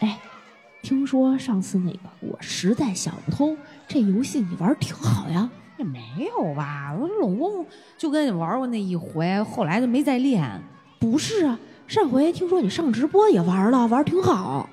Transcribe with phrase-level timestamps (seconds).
[0.00, 0.18] 哎，
[0.82, 3.56] 听说上次那个我实在想不通，
[3.86, 5.48] 这游戏你玩儿挺好呀？
[5.78, 6.00] 也没
[6.36, 7.64] 有吧，我总共
[7.96, 10.60] 就跟你玩过那一回，后来就没再练。
[10.98, 14.68] 不是啊，上回听说你上直播也玩了，玩儿挺好。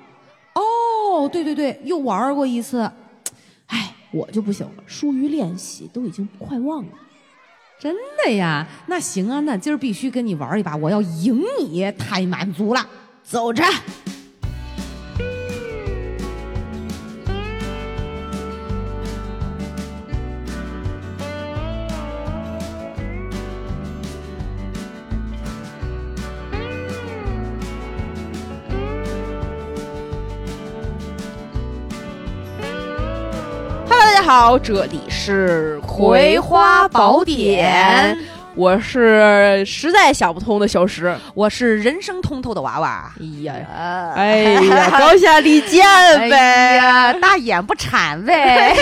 [0.54, 2.90] 哦，对对对，又玩过一次。
[3.68, 6.92] 哎，我就不行了，疏于练习，都已经快忘了。
[7.78, 8.66] 真的呀？
[8.86, 12.84] 那行啊，那今儿必须跟你玩一把，我要赢你，太满足了。
[13.22, 13.62] 走着。
[34.46, 38.16] 好，这里是《葵花宝典》，
[38.54, 41.12] 我是实在想不通的小石。
[41.34, 43.12] 我是人生通透的娃娃。
[43.18, 46.76] 哎呀，哎呀， 高下立见哎呗！
[46.76, 48.72] 呀，大眼不馋呗。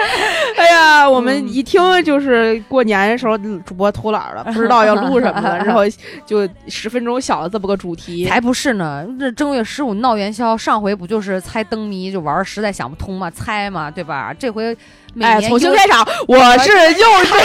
[0.56, 5.82] 哎呀，我们一听就是过年的时候主播偷懒了，不知道要录什么了，然后
[6.24, 8.24] 就十分钟想了这么个主题。
[8.24, 9.06] 才不是呢！
[9.20, 14.34] 这正月十五闹元宵，上回不就是猜灯谜就玩，实在想不通嘛，猜嘛，对吧？
[14.38, 14.76] 这回每
[15.20, 17.32] 哎，重新开场， 我是又 是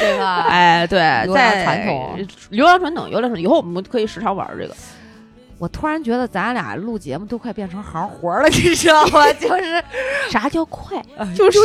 [0.00, 0.46] 对吧？
[0.48, 0.98] 哎，对，
[1.32, 2.18] 在传统，
[2.50, 4.74] 流良传统，流良传统，以后我们可以时常玩这个。
[5.58, 9.32] 我突然觉得咱俩录节目都快变成行活了，你知道吗？
[9.34, 9.82] 就是
[10.28, 11.00] 啥叫快？
[11.36, 11.58] 就是，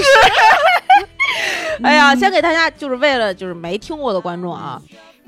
[1.83, 4.79] 哎呀，先给大家就是为了就是没听过的观众啊，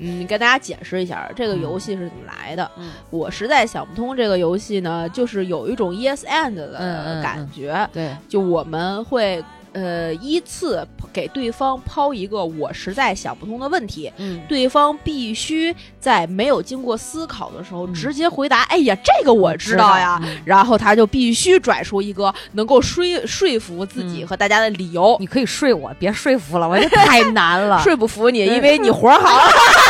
[0.02, 2.70] 嗯，跟大家解释一下这个游戏是怎么来的。
[2.78, 9.42] 嗯我实在想不通这个游戏呢，就是有一种 yes and 嗯的嗯感觉，对，就我们会。
[9.74, 20.20] 呃，依次给对方抛一个我实在想不通的问题，嗯，对方必须在没有经过思考的时候嗯直接回答：“哎呀，这个我知道呀。
[20.22, 25.16] 嗯然后他就必须拽出一个能够说说服自己嗯和大家的理由。
[25.18, 27.78] 你可以睡我，别说服了，我这太难了。
[27.80, 29.40] 说不服你，因为你活儿好。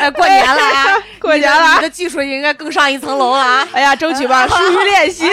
[0.00, 0.84] 哎，过年了啊，
[1.20, 3.66] 过年了你的你的技术应该更上一层楼了啊！
[3.72, 5.30] 哎呀，争取吧， 疏于练习。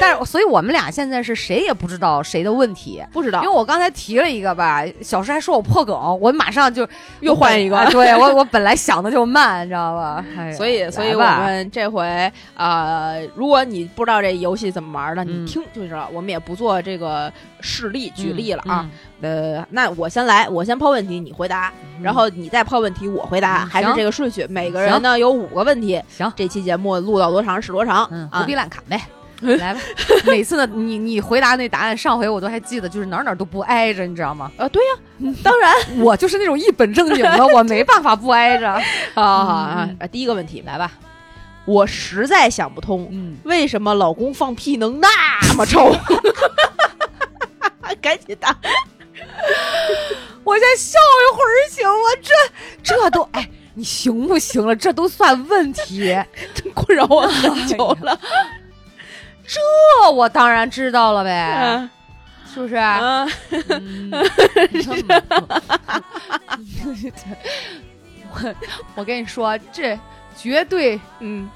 [0.00, 3.02] 但是，所以我们俩现在是谁也不知道谁的问题。
[3.12, 6.88] 不知道因为我刚才提了一个吧，小石还说我破梗，我马上就
[7.20, 10.24] 又换一个啊 对我，我本来想的就慢，你知道吧？
[10.36, 16.08] 哎所以，所以我们这回呃，如果你不知道这游戏怎么玩的，嗯你听就知道。
[16.12, 18.88] 我们也不做这个事例举例了啊。
[19.20, 21.72] 嗯，呃，那我先来，我先抛问题，你回答，
[22.02, 24.46] 然后你再抛问题，我回答，嗯还是这个顺序。
[24.48, 28.08] 每个人呢有五个问题，行，这期节目录到多长是多长。
[28.10, 29.00] 嗯，啊胡逼乱砍呗。
[29.58, 29.80] 来吧，
[30.26, 34.50] 每次呢，你你回答那答案，上回我都还记得，就是哪儿哪儿都不挨着，你知道吗？
[34.56, 35.74] 啊，对呀，当然，
[36.04, 38.72] 我就是那种一本正经的， 我没办法不挨着。
[39.14, 39.96] 好好啊嗯。
[40.00, 40.92] 啊第一个问题来吧，
[41.64, 45.08] 我实在想不通，嗯，为什么老公放屁能那
[45.56, 45.94] 么臭？
[48.00, 48.56] 赶紧答。
[50.44, 52.20] 我先笑一会儿行吗？
[52.82, 54.74] 这这都哎，你行不行了？
[54.76, 56.16] 这都算问题。
[56.74, 58.18] 困扰我很久了。
[59.50, 61.90] 这我当然知道了呗，嗯。
[62.52, 62.74] 是不是？
[62.76, 63.30] 嗯，
[63.68, 64.10] 嗯
[68.32, 68.54] 我
[68.96, 69.96] 我跟你说，这
[70.36, 71.48] 绝对嗯，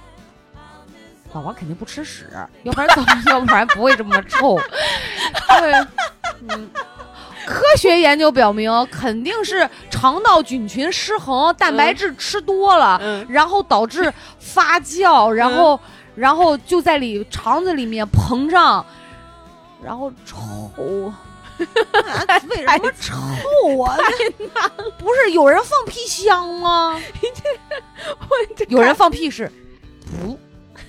[1.33, 2.31] 老王肯定不吃屎，
[2.63, 2.89] 要不然
[3.27, 4.57] 要不然不会这么臭。
[5.61, 5.73] 对，
[6.49, 6.71] 嗯。
[7.47, 13.27] 科学研究表明，肯定是肠道菌群失衡，蛋白质吃多了，嗯。
[13.29, 15.79] 然后导致发酵，然后、
[16.15, 18.85] 然后就在里肠子里面膨胀，
[19.83, 21.13] 然后臭。
[21.57, 23.15] 为什么臭
[23.81, 23.97] 啊？
[24.99, 27.01] 不是有人放屁香吗？
[28.69, 29.51] 有人放屁是
[30.21, 30.37] 不，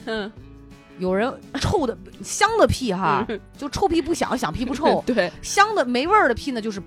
[0.06, 0.32] 嗯，
[0.98, 1.32] 有人
[1.62, 5.04] 臭的香的屁哈，嗯就臭屁不响，响屁不臭。
[5.06, 6.82] 对，香的没味儿的屁呢，就是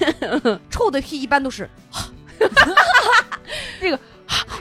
[0.68, 1.68] 臭的屁一般都是
[3.80, 3.98] 这个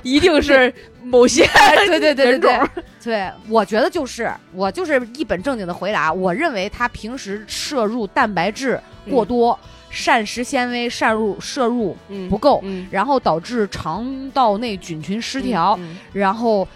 [0.01, 0.73] 一定是
[1.15, 1.45] 某些
[1.87, 2.59] 对对对对对，
[3.03, 8.79] 对，我觉得就是我就是一本正经的回答，我认为他平时摄入蛋白质
[9.09, 9.57] 过多，
[9.89, 15.97] 膳食纤维摄入摄入嗯不够，嗯然后导致肠道内菌群失调，嗯。
[16.11, 16.67] 然后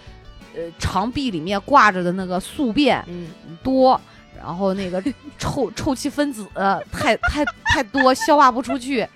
[0.54, 3.28] 呃肠壁里面挂着的那个宿便嗯。
[3.62, 4.00] 多。
[4.42, 5.02] 然后那个
[5.38, 9.06] 臭 臭气分子、呃太太太多，消化不出去。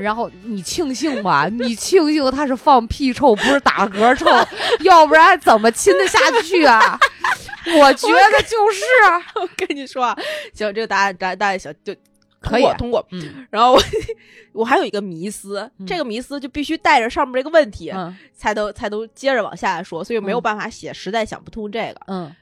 [0.00, 4.26] 然后你庆幸吧，你庆幸他是放屁臭，不是打嗝臭，
[4.84, 6.98] 要不然怎么亲得下去啊？
[7.78, 8.82] 我觉得就是，
[9.34, 10.16] 我跟你说啊，
[10.54, 11.94] 行，这个答案答案答案行，就
[12.40, 13.06] 可以通过通过。
[13.10, 13.46] 嗯。
[13.50, 13.82] 然后我
[14.52, 15.86] 我还有一个迷思，嗯。
[15.86, 18.16] 这个迷思就必须带着上面这个问题，嗯。
[18.34, 20.42] 才能才能接着往下说，所以没有嗯。
[20.42, 22.00] 办法写，实在想不通这个。
[22.06, 22.34] 嗯，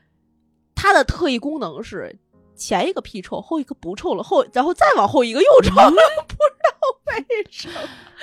[0.75, 2.17] 它的特异功能是
[2.57, 7.75] 前一个屁臭，后一个不臭了，后然后再往后一个又臭了，不知道为什么，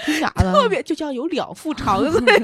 [0.06, 0.54] 真假的？
[0.54, 2.44] 特别就像有两副肠子一样。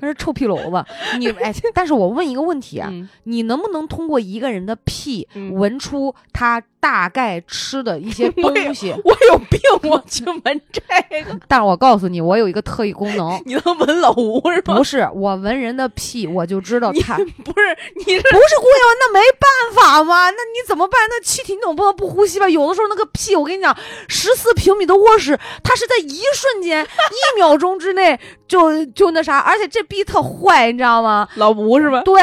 [0.00, 1.18] 那是臭屁篓子。
[1.18, 8.94] 你哎， 但是我问一个问题啊，嗯你能不能通过一个人的屁嗯闻出他大概吃的一些 东西？
[9.04, 10.80] 我有病，我去闻这
[11.24, 14.76] 个， 但是我告诉你，我有一个特异功能，你能闻老吴是吗？
[14.76, 20.98] 不是我闻人的屁，我就知道你他不是，你是不是故意的，那没办法嘛，那你怎么办？
[21.10, 22.48] 那气体你总不能不呼吸吧？
[22.48, 23.76] 有的时候那个屁，我跟你讲，
[24.08, 28.18] 十四平米的卧室，它是在一瞬间、一秒钟之内
[28.48, 31.28] 就就那啥，而且这逼特坏，你知道吗？
[31.36, 32.02] 老吴是吧？
[32.02, 32.20] 对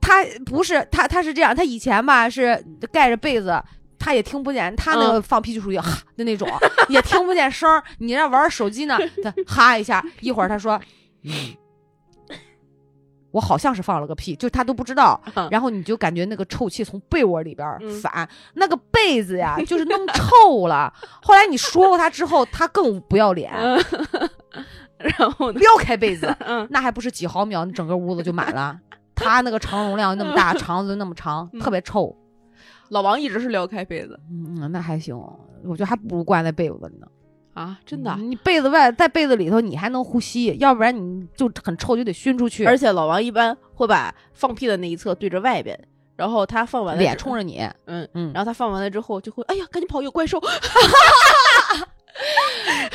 [0.00, 3.62] 他不是他，他是这样，他以前吧是盖着被子。
[4.02, 6.48] 他也听不见，他那个放屁就属于哈的那种，
[6.88, 7.84] 也听不见声儿。
[7.98, 10.80] 你那玩手机呢，他哈一下，一会儿他说，
[11.22, 11.30] 嗯，
[13.30, 15.20] 我好像是放了个屁，就他都不知道。
[15.34, 17.66] 嗯然后你就感觉那个臭气从被窝里边
[18.02, 20.92] 反，那个被子呀 就是弄臭了。
[21.22, 23.78] 后来你说过他之后，他更不要脸，嗯，
[25.18, 25.60] 然后呢？
[25.60, 28.78] 撩开被子， 嗯，那还不是几毫秒，你整个屋子就满了。
[29.14, 32.16] 他那个肠容量那么大，肠子那么长，嗯特别臭。
[32.88, 35.16] 老王一直是撩开被子嗯，那还行，
[35.64, 37.06] 我觉得还不如关在被子里呢。
[37.54, 38.14] 啊，真的。
[38.16, 45.78] 你被子外在被子里头，你还能呼吸，要不然你就很臭，就得熏出去，而且老王一般会把放屁的那一侧对着外边，
[46.16, 47.60] 然后他放完了脸冲着你。
[47.86, 50.40] 嗯嗯，然后他放完了之后就会，哎呀，赶紧跑，有怪兽，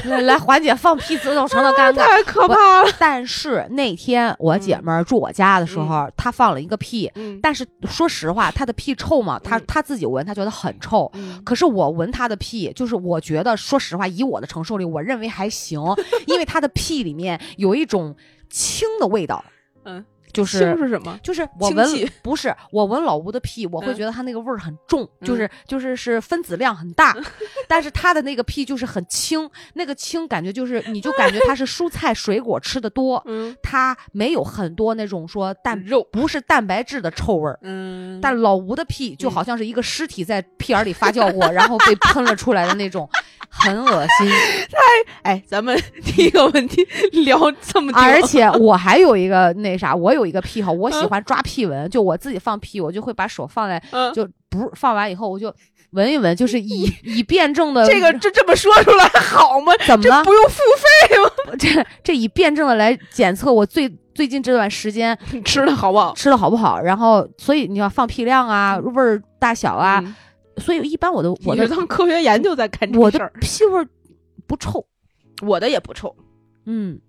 [0.06, 2.06] 来来缓解放屁造成的尴尬。
[2.06, 2.90] 太可怕了。
[3.00, 11.10] 但是那天我姐们儿住我家的时候，她放了一个屁，嗯但是说实话，她的屁臭嘛，她嗯她自己闻，她觉得很臭。
[11.16, 15.82] 嗯可是我闻她的屁，就是我觉得，说实话，以我的承受力，我认为还行，
[16.28, 18.16] 因为她的屁里面有一种
[18.50, 19.44] 氢的味道，
[19.86, 20.06] 嗯，
[20.36, 21.20] 就是什么？
[21.24, 21.88] 就是我闻
[22.22, 27.16] 不是我闻老吴的屁，我会嗯觉得他那个味儿很重，嗯就是就是是分子量很大，
[27.68, 37.58] 但是他的那个屁就是很轻，那个轻感觉就是你就感觉他是蔬菜水果吃的多， 嗯他没有很多那种说蛋肉不是蛋白质的臭味儿。
[37.62, 43.10] 嗯，但老吴的屁就好像是一个尸体在屁眼里发酵过，然后被喷了出来的那种，
[43.58, 44.30] 很恶心。
[45.24, 45.76] 哎，咱们
[46.06, 46.86] 第一个问题
[47.26, 55.54] 聊这么久，而且我还有一个那啥，我有一个癖好，我喜嗯欢抓屁闻， 就我自己放屁，我就会把手放在嗯，就不是放完以后我就
[55.92, 59.74] 闻一闻，就是以以辩证的这个这这么说出来好吗？
[59.88, 60.18] 怎么了？
[60.20, 61.56] 这不用付费吗？
[61.58, 66.14] 这这以辩证的来检测我最最近这段时间吃的好不好？
[66.14, 70.16] 吃的好不好，然后所以你要放屁量啊、味儿大小啊，嗯
[70.58, 73.88] 所以一般我都我你的是当科学研究在看这我的事儿，屁味儿
[74.48, 74.86] 不臭，
[75.42, 76.16] 我的也不臭，
[76.66, 77.00] 嗯，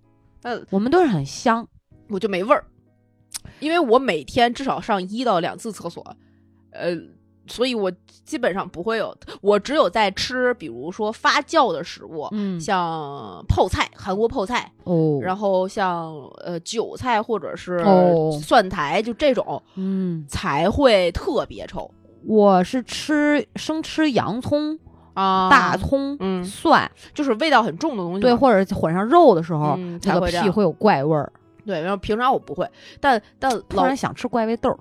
[0.43, 1.67] 呃，我们都是很香，
[2.09, 2.65] 我就没味儿，
[3.59, 6.15] 因为我每天至少上一到两次厕所，
[6.71, 6.95] 呃，
[7.47, 7.91] 所以我
[8.25, 18.37] 基本上不会有，我只有在吃，比如说发酵的食物，嗯，像泡菜，韩国泡菜，哦，然后像呃韭菜或者是哦。
[18.41, 21.89] 蒜苔，就这种嗯，才会特别臭
[22.27, 24.77] 我是吃生吃洋葱、
[25.13, 28.19] 啊大葱、嗯蒜，就是味道很重的东西。
[28.19, 31.31] 对，或者混上肉的时候，嗯那个才会屁会有怪味儿。
[31.65, 32.69] 对，然后平常我不会，
[32.99, 34.77] 但但突老然想吃怪味豆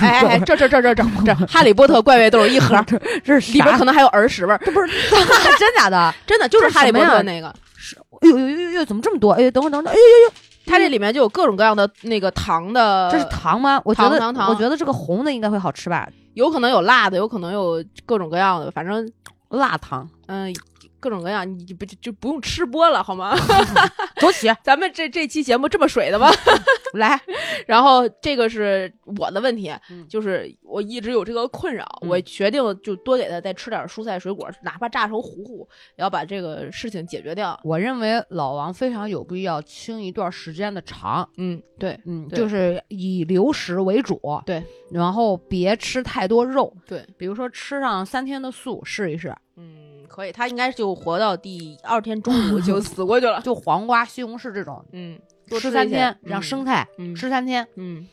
[0.00, 2.76] 哎这这这这这 这哈利波特怪味豆一盒，
[3.22, 4.86] 这是里边可能还有儿屎味儿，这不是
[5.58, 6.14] 真假的？
[6.26, 9.32] 真的就是哈利波特那个，是哎呦呦呦呦，怎么这么多？
[9.32, 10.32] 哎呦，等会儿等会儿，哎呦，
[10.66, 13.80] 它这里面就有各种各样的那个糖的，这是糖吗？
[13.84, 19.10] 我觉得糖糖糖我觉得这个红的应该会好吃吧，有可能有辣的，有可能有各种各样的，反正
[19.50, 20.08] 辣糖。
[20.26, 20.52] 嗯、
[21.00, 23.34] 各种各样，你不就就不用吃播了好吗？
[24.20, 26.30] 走起咱们这这期节目这么水的吗？
[26.94, 27.20] 来，
[27.66, 37.58] 然后这个是我的问题，嗯就是我一直有这个困扰，嗯我决定就多给他再吃点蔬菜水果，哪怕炸成糊糊，也要把这个事情解决掉。
[37.64, 53.40] 我认为老王非常有必要清一段时间的肠，嗯，对嗯，对就是以流食为主，对，然后别吃太多肉，对，比如说吃上三天的素试一试，嗯，可以，他应该就活到第二天中午就死过去了。
[53.44, 58.06] 就黄瓜、西红柿这种，嗯，多吃三天，让生菜嗯吃三天，嗯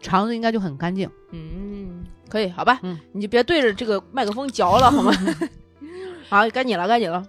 [0.00, 1.10] 肠子应该就很干净。
[1.32, 5.12] 嗯，可以，好吧，嗯你就别对着这个麦克风嚼了，好吗？
[6.28, 7.26] 好，该你了，该你了。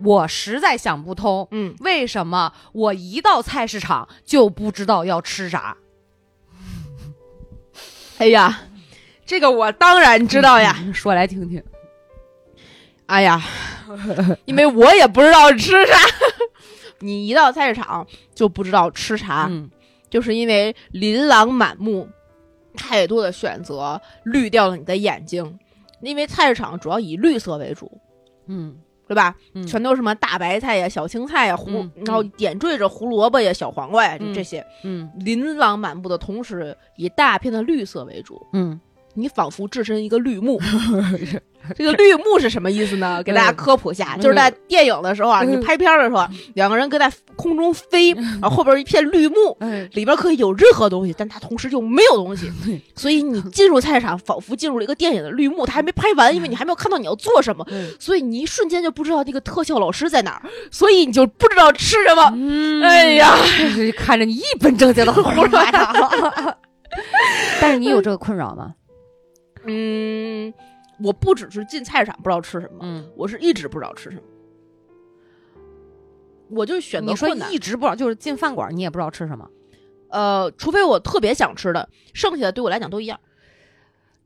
[0.00, 5.76] 我实在想不通，嗯，为什么我一到菜市场就不知道要吃啥？
[8.18, 8.64] 哎呀，
[9.26, 10.76] 这个我当然知道呀。
[10.92, 11.62] 说来听听。
[13.06, 13.42] 哎呀，
[14.46, 15.96] 因为我也不知道吃啥。
[17.00, 19.70] 你一到菜市场就不知道吃啥，嗯
[20.08, 22.08] 就是因为琳琅满目，
[22.76, 25.58] 太多的选择绿掉了你的眼睛。
[26.00, 27.90] 因为菜市场主要以绿色为主，
[28.46, 28.76] 嗯
[29.08, 29.34] 对吧？
[29.54, 38.46] 嗯全都是什么大白菜呀、小青菜呀、胡，嗯然后点缀着胡萝卜呀、小黄瓜呀，就嗯这些嗯琳琅满目的同时，以大片的绿色为主。
[38.52, 38.78] 嗯，
[39.14, 40.60] 你仿佛置身一个绿幕。
[41.74, 43.22] 这个绿幕是什么意思呢？
[43.22, 52.52] 给大家科普一下，就是在电影的时候啊，嗯你拍片儿的时候，两个人跟在空中飞，然后后边一片绿幕，哎，里边可以有任何东西，但它同时又没有东西。
[52.94, 62.30] 所以你进入菜市场，仿佛进入了一个电影的绿幕，它还没拍完，因为你还没有看到你要做什么，嗯所以你一瞬间就不知道那个特效老师在哪儿，所以你就不知道吃什么。
[62.36, 63.34] 嗯哎呀，
[63.96, 66.58] 看着你一本正经的胡说八道。
[67.58, 68.74] 但是你有这个困扰吗？
[69.66, 70.52] 嗯，
[71.00, 74.22] 我不只是进菜市场不知道吃什么，嗯，我是一直不知道吃什么。
[76.50, 79.50] 我就选择你说困难一直不知道，就是进饭馆你也不知道吃什么。
[80.10, 83.18] 呃，除非我特别想吃的，剩下的对我来讲都一样。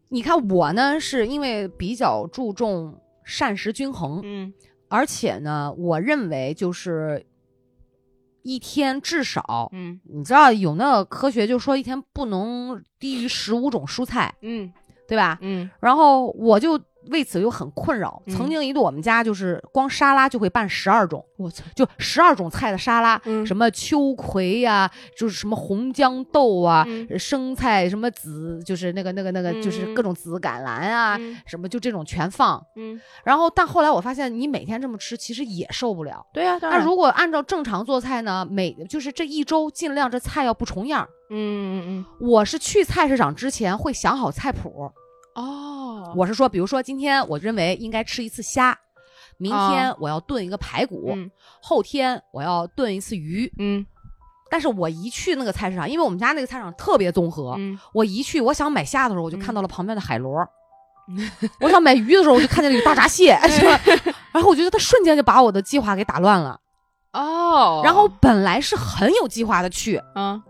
[0.09, 4.53] 你看我呢，是因为比较注重膳食均衡，嗯
[4.89, 7.25] 而且呢，我认为就是
[8.43, 14.73] 一天至少，嗯你知道有那个科学就说一天不能低于十五种蔬菜，嗯
[15.09, 15.39] 对吧？
[15.41, 16.79] 嗯然后我就
[17.11, 18.23] 为此又很困扰。
[18.27, 32.65] 嗯曾经一度我们家就是光沙拉就会拌十二种，我操，就十二种菜的沙拉，嗯什么秋葵呀、就是什么红豇豆啊，嗯生菜什么紫，就是那个那个那个，就是嗯各种紫甘蓝啊，嗯什么就这种全放。
[32.77, 36.25] 嗯，然后，但后来我发现，你每天这么吃，其实也受不了。
[36.33, 41.09] 对呀、当那，如果按照正常做菜呢，每就是这一周尽量这菜要不重样。
[41.31, 44.91] 嗯嗯嗯我是去菜市场之前会想好菜谱，
[45.37, 48.79] 嗯，哦，我是说，比如说今天我认为应该吃一次虾，
[49.39, 51.31] 明天我要炖一个排骨，嗯
[51.63, 53.53] 后天我要炖一次鱼。
[53.59, 53.85] 嗯
[54.51, 60.43] 但是我一去那个菜市场，因为我们家那个菜市场特别综合，嗯我一去，我想买虾的时候，我就看到了旁边的海螺；
[61.61, 63.79] 我想买鱼的时候，我就看见了有大闸蟹， 是吧？
[64.33, 66.59] 然后我觉得他瞬间就把我的计划给打乱了。
[67.13, 70.43] 哦，然后本来是很有计划的去，嗯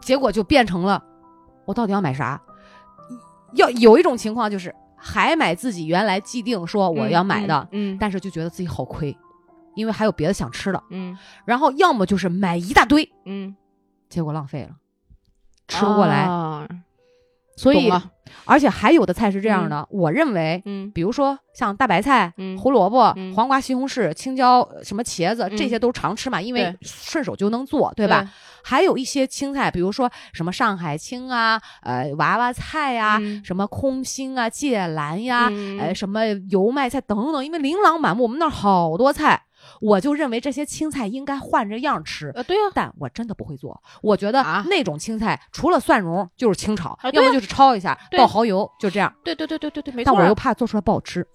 [0.00, 1.02] 结果就变成了
[1.66, 2.40] 我到底要买啥？
[3.54, 9.16] 要有一种情况就是还买自己原来既定说我要买的，嗯但是就觉得自己好亏，
[9.74, 10.82] 因为还有别的想吃的。
[10.90, 13.54] 嗯然后要么就是买一大堆，嗯，
[14.08, 14.70] 结果浪费了，
[15.68, 16.24] 吃不过来。
[16.24, 16.68] 啊
[17.62, 17.90] 所以
[18.46, 20.90] 而且还有的菜是这样的，我认为，嗯。
[20.92, 22.56] 比如说像大白菜、嗯。
[22.56, 23.34] 胡萝卜、嗯。
[23.34, 25.56] 黄瓜、西红柿、青椒、什么茄子，嗯。
[25.56, 28.26] 这些都常吃嘛，因为顺手就能做，对吧？？
[28.62, 33.42] 还有一些青菜，比如说什么上海青啊，呃，娃娃菜呀、嗯。
[33.44, 35.78] 什么空心啊、芥蓝呀，嗯。
[35.78, 39.42] 呃，什么油麦菜等等，因为琳琅满目，我们那儿好多菜，
[39.80, 42.30] 我就认为这些青菜应该换着样吃。
[42.34, 49.12] 呃，对呀，但我真的不会做，我觉得啊那种青菜除了蒜蓉就是清炒，要么就是焯一下，对倒蚝油，就这样。
[49.24, 50.14] 对对对对对对，没错啊。
[50.14, 51.26] 但我又怕做出来不好吃，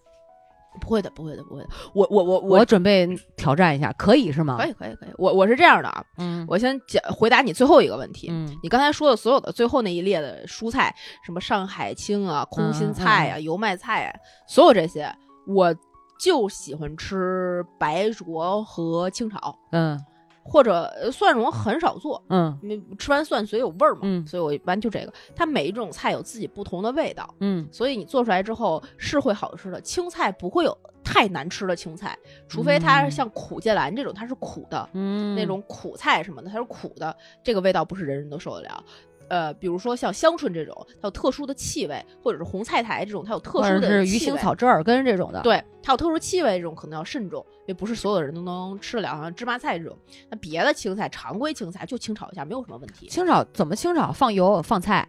[0.81, 1.69] 不会的，不会的，不会的。
[1.93, 4.57] 我我我我准备挑战一下，可以是吗？
[4.59, 8.27] 可以可以可以，我我是这样的啊，嗯我先讲回答你最后一个问题。
[8.29, 10.93] 嗯你刚才说的所有的最后那一列的蔬菜，
[11.25, 14.15] 什么上海青啊、空心菜啊、油麦菜啊，
[14.47, 15.09] 所有这些，
[15.47, 15.73] 我
[16.17, 19.99] 就喜欢吃白灼和清炒，嗯
[20.47, 25.11] 或者呃蒜蓉很少做，嗯因为吃完蒜嘴有味儿嘛，嗯所以我一般就这个。
[25.35, 29.81] 它每一种菜有自己不同的味道，嗯所以你做出来之后是会好吃的。
[29.81, 32.15] 青菜不会有太难吃的青菜，
[32.47, 38.83] 除非它嗯像苦芥兰这种，它是苦的，嗯，那种苦菜什么的，它是苦的，这个味道不是人人都受得了。
[39.29, 49.97] 呃，比如说像香椿这种，它有特殊的气味，或者是红菜苔这种，它有特殊的是鱼腥草折耳根这种的，，对，它有特殊气味，这种可能要慎重，因为不是所有的人都能吃得了，像芝麻菜这种。
[50.29, 53.07] 那别的青菜，常规青菜就清炒一下，没有什么问题。
[53.07, 54.11] 清炒怎么清炒？
[54.11, 55.07] 放油放菜，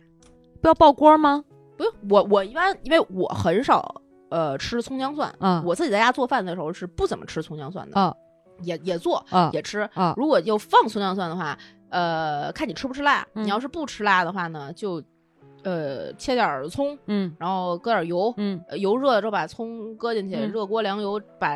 [0.60, 1.44] 不要爆锅吗？
[1.76, 8.14] 不用，我我一般因为我很少呃吃葱姜蒜，啊我自己在家做饭的时候是不怎么吃葱姜蒜的，啊
[8.62, 9.80] 也也做啊也吃。
[9.92, 11.58] 啊如果就放葱姜蒜的话，
[11.90, 13.26] 呃，看你吃不吃辣。
[13.34, 15.02] 嗯你要是不吃辣的话呢，就
[15.64, 21.54] 呃切点儿葱，嗯然后搁点油，嗯，呃油热了之后把葱搁进去，嗯热锅凉油把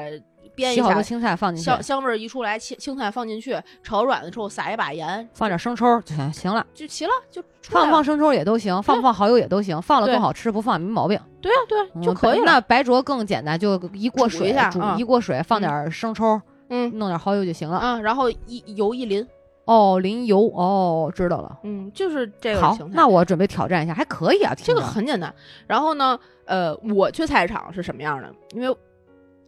[0.56, 6.66] 煸一下青菜放进去，香香味儿一出来，青青菜放进去，炒软了之后撒一把盐，放点生抽就行行了。
[6.74, 11.18] 就齐了，就放不放生抽也都行，放不放蚝油也都行，放了对更好吃，不放也没毛病。
[11.40, 12.44] 对啊对啊嗯就可以了。
[12.44, 17.78] 那白灼更简单，就一锅水煮一下煮一锅水，放点生抽，嗯弄点蚝油就行了。
[17.78, 19.26] 啊，然后一油一淋，
[19.70, 21.60] 哦，林油哦，知道了。
[21.62, 22.76] 嗯，就是这个好。
[22.90, 25.32] 那我准备挑战一下，还可以啊，这个很简单。
[25.68, 28.34] 然后呢，呃，我去菜市场是什么样的？
[28.52, 28.76] 因为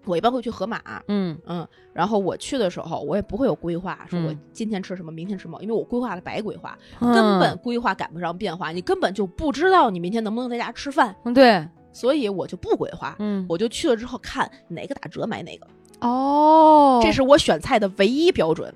[0.05, 1.37] 我一般会去盒马，嗯。
[1.47, 7.13] 嗯，然后我去的时候，我也不会有规划，说我嗯今天吃什么，明天吃什么，因为我规划了白规划，嗯。
[7.13, 13.17] 根本规划赶不上变化，你根本就不知道你明天能不能在家吃饭，嗯对，所以我就不规划。
[13.19, 13.45] 嗯。
[13.49, 15.67] 我就去了之后看哪个打折买哪个，
[16.07, 18.73] 哦，这是我选菜的唯一标准，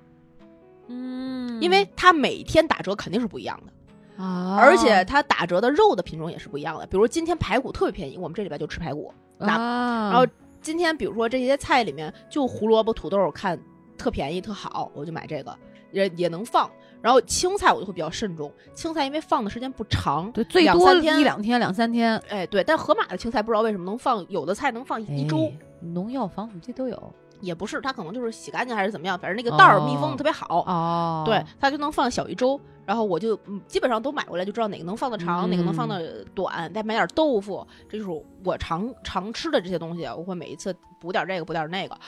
[1.59, 4.23] 嗯，因为它每天打折肯定是不一样的。
[4.23, 6.87] 啊，而且它打折的肉的品种也是不一样的。
[6.87, 9.13] 比如今天排骨特别便宜，我们这礼拜就吃排骨。
[9.39, 10.27] 那啊，然后
[10.63, 13.59] 今天比如说这些菜里面就胡萝卜、土豆看
[13.99, 15.55] 特便宜特好，我就买这个，
[15.93, 16.71] 也也能放。
[17.03, 30.64] 然后青菜我就会比较慎重，青菜因为放的时间不长，对最多两三天一两天两三天，哎对，但盒马的青菜不知道为什么能放，有的菜能放一一周，哎农药防腐剂都有也不是，它可能就是洗干净还是怎么样，反正那个袋儿哦密封的特别好。
[30.66, 41.99] 哦，对，它就能放小一周，然后我就嗯基本上都买回来，就知道哪个能放的长，哪个能放的短，再买点豆腐，这就是我常常吃的这些东西，我会每一次补点这个，补点那个，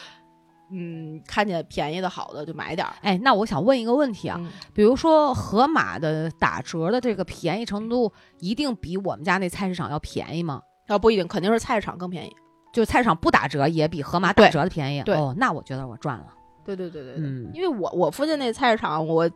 [0.70, 2.94] 嗯，看见便宜的好的就买点儿。
[3.02, 10.62] 哎，那我想问一个问题啊，嗯比如说盒马的打折的这个便宜程度，一定比我们家那菜市场要便宜吗？
[10.86, 12.34] 啊，不一定，肯定是菜市场更便宜。
[12.78, 15.02] 就菜市场不打折也比盒马打折的便宜。
[15.02, 16.24] 对哦，那我觉得我赚了。
[16.64, 19.28] 对对对对对，嗯因为我我附近那菜市场，我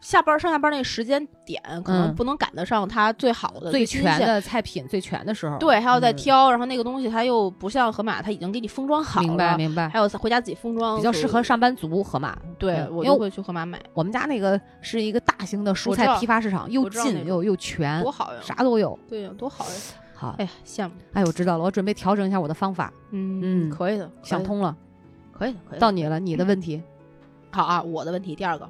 [0.00, 3.84] 下班上下班那时间点可能嗯不能赶得上它最好的、最。
[3.84, 12.34] 全的菜品最全的时候，对，还要再嗯挑，然后那个东西它又不像盒马，它已经给你封装好了，明白明白，还有回家自己封装，比较适合上班族盒马。
[12.58, 18.40] 对我就会去盒马买，我们家那个是一个大型的蔬菜批发市场，又近又又全多，好呀！
[18.42, 18.98] 啥都有。
[19.06, 19.70] 对呀，多好呀！
[20.20, 20.94] 好，哎呀，羡慕。
[21.12, 24.74] 哎，我知道了，我准备调整一下我的方法，嗯嗯可以的，想通了。
[25.32, 25.78] 可以的，可以的。
[25.78, 26.82] 到你了，你的问题，
[27.52, 28.68] 好啊，我的问题第二个，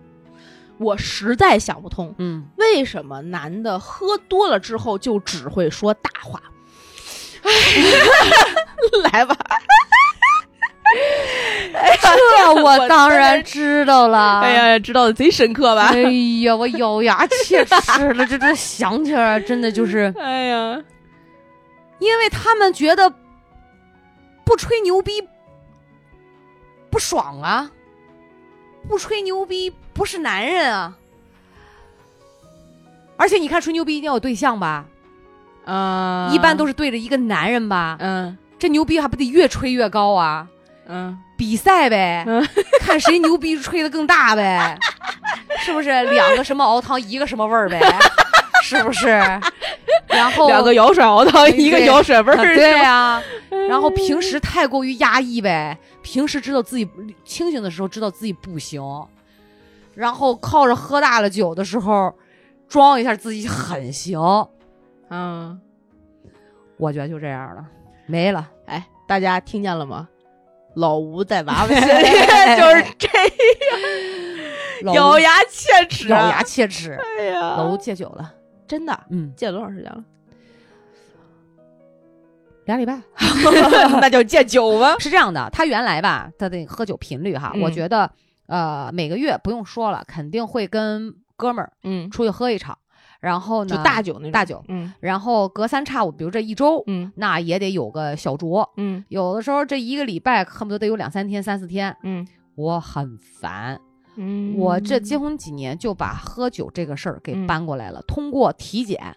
[0.77, 6.43] 我实在想不通，嗯，为什么男的喝多了之后就只会说大话？
[9.11, 9.35] 来吧，
[12.03, 14.41] 这我当然知道了。
[14.45, 15.87] 哎，呀，知道的贼深刻吧？
[15.95, 16.03] 哎
[16.43, 20.83] 呀，我咬牙切齿了，这这想起来真的就是， 哎呀，
[21.99, 23.13] 因为他们觉得
[24.45, 25.27] 不吹牛逼
[26.91, 27.71] 不爽啊，
[28.89, 30.97] 不吹牛逼不是男人啊。
[33.17, 34.85] 而且你看，吹牛逼一定要有对象吧？
[35.71, 37.97] 嗯一般都是对着一个男人吧？
[38.01, 40.49] 嗯这牛逼还不得越吹越高啊？
[40.87, 42.45] 嗯比赛呗，嗯
[42.81, 44.79] 看谁牛逼吹的更大呗，
[45.61, 45.89] 是不是？
[46.07, 47.81] 两个什么熬汤，一个什么味儿呗，
[48.65, 49.09] 是不是？
[50.09, 53.23] 然后两个摇甩熬汤，哎一个对摇甩味儿，啊对呀、
[53.69, 56.89] 然后平时太过于压抑呗，平时知道自己
[57.25, 58.83] 清醒的时候知道自己不行，
[59.95, 62.13] 然后靠着喝大了酒的时候
[62.69, 64.19] 装一下自己很行，
[65.11, 65.61] 嗯，
[66.77, 67.65] 我觉得就这样了，
[68.07, 68.49] 没了。
[68.67, 70.09] 哎，大家听见了吗？
[70.75, 73.09] 老吴在娃娃 心里就是这
[74.87, 78.33] 样咬牙切齿，咬牙切齿，哎呀，老吴戒酒了，
[78.69, 80.05] 真的嗯，戒了多长时间了？
[82.67, 83.01] 俩礼拜。
[84.01, 84.95] 那就戒酒吗？
[85.01, 87.63] 是这样的，他原来吧，他的喝酒频率哈，嗯。
[87.63, 88.11] 我觉得
[88.47, 92.77] 呃每个月不用说了，肯定会跟哥们儿嗯，出去喝一场，
[93.21, 94.33] 然后呢就大酒那种。
[94.33, 94.93] 大酒，嗯。
[95.01, 97.11] 然后隔三差五，比如这一周，嗯。
[97.17, 99.03] 那也得有个小酌，嗯。
[99.09, 102.27] 有的时候这一个礼拜恨不得得有两三天、三四天，嗯。
[102.55, 103.81] 我很烦。
[104.19, 104.55] 嗯。
[104.59, 107.47] 我这结婚几年就把喝酒这个事儿给嗯。
[107.47, 109.17] 搬过来了，通过体检，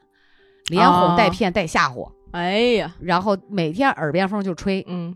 [0.70, 5.16] 连哄带骗带吓唬，哎呀，然后每天耳边风就吹嗯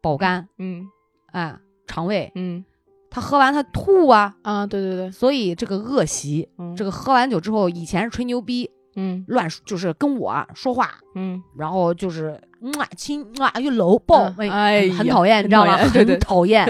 [0.00, 0.86] 保肝，嗯
[1.32, 2.64] 哎，肠胃，嗯。
[3.10, 6.74] 他喝完他吐啊，啊，对对对，所以这个恶习，嗯。
[6.74, 15.76] 这个喝完酒之后，以前是吹牛逼，嗯乱说就是跟我说话，嗯然后就是嗯啊亲嗯啊又搂抱，嗯哎呀很讨厌，你知道吗？
[15.78, 16.66] 很讨厌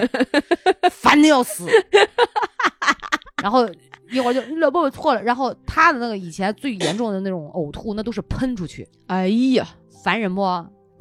[0.90, 1.66] 烦的要死。
[3.42, 3.68] 然后
[4.12, 9.66] 一会儿就搂抱我错了，然后他的那个以前最严重的那种呕吐，那都是喷出去，哎呀，
[10.04, 10.42] 烦人不？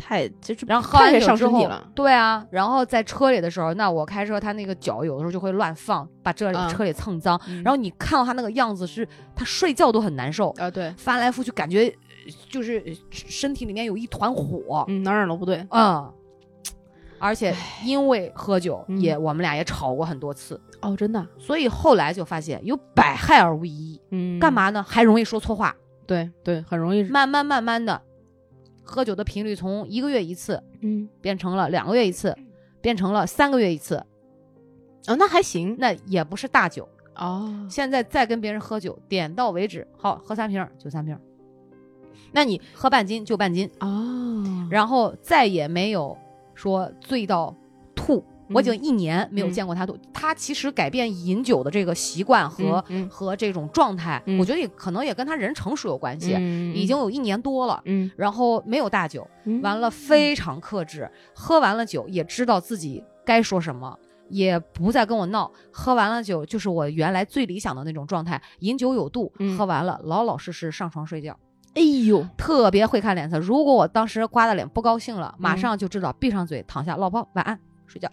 [0.01, 7.39] 太这这然后喝完酒之后对啊，然后在车里的时候，那我开车，他那个脚有的时候就会乱放，把这里、嗯车里蹭脏。
[7.47, 16.11] 然然后你看到他那个样子是，他睡觉都很难受，啊对，翻来覆去感觉呃就是呃身体里面有一团火，嗯哪都不对，嗯。
[17.23, 24.01] 而且因为喝酒嗯也，我们俩也吵过很多次，哦真的，所以后来就发现有百害而无一益。
[24.09, 24.51] 嗯干？
[24.51, 24.83] 嘛呢？
[24.87, 25.75] 还容易说错话。
[26.07, 28.01] 对对，很容易，慢慢慢慢的，
[28.91, 32.37] 喝酒的频率从一个月一次嗯变成了两个月一次，
[32.81, 33.95] 变成了三个月一次。
[35.07, 41.21] 哦那还行，那也不是大酒，哦，现在再跟别人喝酒，点到为止，好，喝三瓶儿就三瓶儿，
[42.33, 46.15] 那你喝半斤就半斤，哦，然后再也没有
[46.53, 47.60] 说醉到吐。
[48.53, 49.97] 我已经嗯一年没有嗯见过他吐。
[50.13, 56.33] 他其实改变饮酒的这个习惯和、嗯和这种状态，嗯我觉得也可能也跟他人成熟有关系。
[56.37, 63.97] 嗯已经有一年多了，嗯然后没有大酒，嗯完了非常克制，喝完了酒也知道自己该说什么。
[64.29, 71.37] 也不再跟我闹，喝完了酒就是我原来最理想的那种状态，饮酒有度，嗯喝完了老老实实上床睡觉，
[71.73, 73.37] 哎呦，特别会看脸色。
[73.37, 78.09] 如果我当时刮的脸不高兴了，马嗯上就知道闭上嘴躺下，老婆晚安睡觉。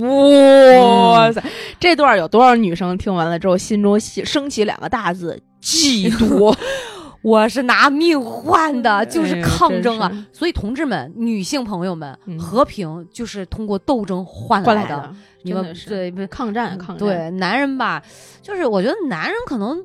[0.00, 1.42] 哇塞！
[1.78, 6.54] 这段有多少女生听完了之后，心中起升起两个大字：嫉妒。
[7.22, 10.12] 我是拿命换的，就是抗争啊！
[10.30, 15.10] 所以同志们、女性朋友们，嗯和平就是通过斗争换来的。
[15.42, 16.98] 你们是对不抗战，抗战。
[16.98, 18.02] 对男人吧，
[18.42, 19.82] 就是我觉得男人可能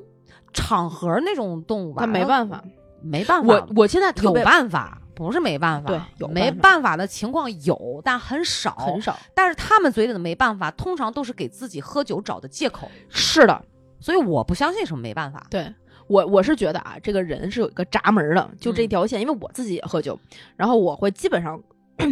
[0.52, 2.62] 场合那种动物吧，他没办法。
[3.02, 3.48] 没办法。
[3.48, 8.74] 我我现在特有办法，不是没办法，对有没办法的情况有，但很少。
[8.76, 9.18] 很少。
[9.34, 12.90] 但是他们嘴里的没办法，通常都是给自己喝酒找的借口。
[13.10, 13.62] 是的，
[14.00, 15.46] 所以我不相信什么没办法。
[15.50, 15.72] 对
[16.06, 19.20] 我我是觉得啊，这个人是有一个闸门的，就这嗯条线。
[19.20, 20.18] 因为我自己也喝酒，
[20.56, 21.62] 然后我会基本上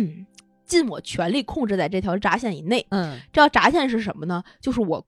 [0.67, 2.87] 尽我全力控制在这条闸线以内。
[2.91, 4.45] 嗯这条闸线是什么呢？
[4.61, 5.03] 就是我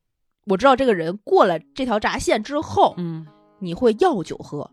[0.47, 3.27] 我知道这个人过了这条闸线之后，嗯，
[3.59, 4.71] 你会要酒喝。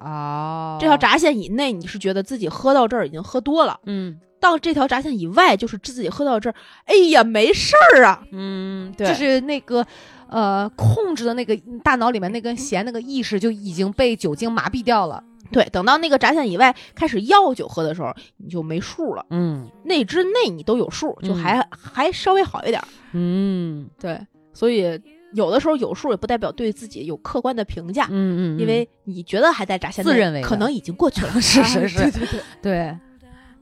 [0.00, 6.54] 哦，这条闸线以内，你是觉得自己喝到这儿已经喝多了；嗯到这条闸线以外，就是自己喝到这儿，
[6.86, 8.22] 哎呀，没事儿啊。
[8.32, 9.86] 嗯，对就是那个
[10.28, 15.22] 呃控制的那个大脑里面那根弦那个意识就已经被酒精麻痹掉了。
[15.52, 19.26] 对，等到那个闸线以外开始要酒喝的时候，你就没数了。
[19.28, 22.88] 嗯那之内你都有数，就还、还稍微好一点儿。
[23.12, 24.18] 嗯对，
[24.54, 24.98] 所以
[25.32, 31.32] 有的时候有数也不代表对自己有客观的评价，嗯嗯，因为你觉得还在炸现在自认为可能已经过去了。
[31.40, 32.40] 是是是对 对。
[32.62, 32.98] 对。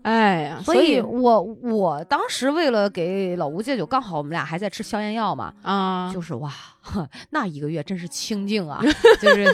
[0.08, 6.50] 哎呀，所以我我当时为了给老吴戒酒，刚好我们俩还在吃消炎药嘛，啊，就是哇，
[7.30, 8.80] 那一个月真是清静啊，
[9.20, 9.46] 就是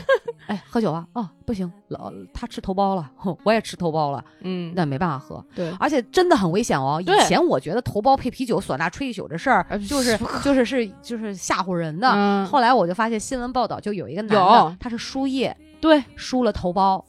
[0.46, 7.02] 哎喝酒啊，哦不行，老他吃头孢了，哼我也吃头孢了，嗯，那没办法喝，对，而且真的很危险哦。
[7.04, 12.08] 以前我觉得头孢配啤酒唢呐吹一宿这事儿 呃，就是就是是就是吓唬人的。
[12.14, 17.02] 嗯后来我就发现新闻报道，就有一个男的，他是输液对输了头孢，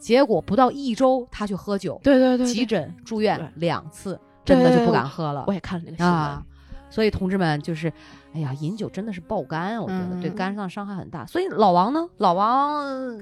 [0.00, 6.14] 结果不到一周他去喝酒，对对对急诊住院两次，真的就不敢喝了我也看了那个新闻。
[6.14, 6.44] 啊。
[6.88, 7.92] 所以同志们就是，
[8.32, 11.24] 哎呀，饮酒真的是爆肝，我觉得对嗯肝脏伤害很大。
[11.24, 13.20] 所以老王呢，老王呃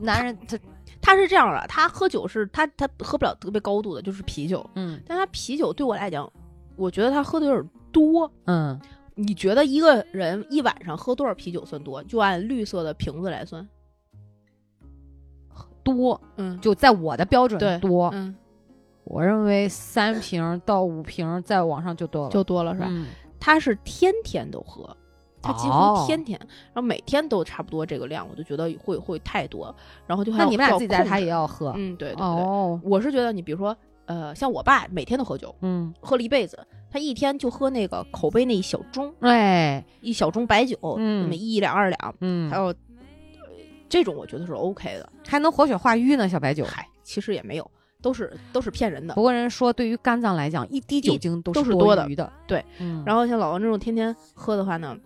[0.00, 0.58] 男人他
[1.00, 6.28] 他是这样的，他喝酒是他他喝不了特别高度的，就是啤酒，嗯但他啤酒对我来讲，
[6.74, 8.28] 我觉得他喝的有点多。
[8.46, 8.80] 嗯，
[9.14, 12.02] 你觉得一个人一晚上喝多少啤酒算多？
[12.02, 13.64] 就按绿色的瓶子来算。
[15.84, 18.34] 多嗯，就在我的标准对多，嗯，
[19.04, 22.86] 我认为三瓶到五瓶再往上就多了，就多了是吧？
[22.90, 23.06] 嗯
[23.38, 24.96] 他是天天都喝，
[25.42, 26.40] 他几哦乎天天，
[26.72, 29.74] 然后每天都差不多这个量，我就觉得会会太多，
[30.06, 36.58] 然后就还要那你们俩自己在他也要喝，嗯，对对对，哦，我是觉得你比如说，呃，像我爸每天都喝酒，嗯，喝了一辈子，
[36.90, 42.74] 他一天就喝那个口碑那一小盅，哎，一小盅白酒，嗯那么一两二两，嗯还，有、呃
[43.94, 45.08] 这种我觉得是 OK 的。
[45.24, 46.64] 还能活血化瘀呢，小白酒。
[46.64, 47.70] 嗨，其实也没有，
[48.02, 49.22] 都是都是骗人的不。
[49.22, 52.32] 过人说，对于肝脏来讲，一滴酒精都多都是多的余的。
[52.44, 54.98] 对，嗯，然后像老王这种天天喝的话呢，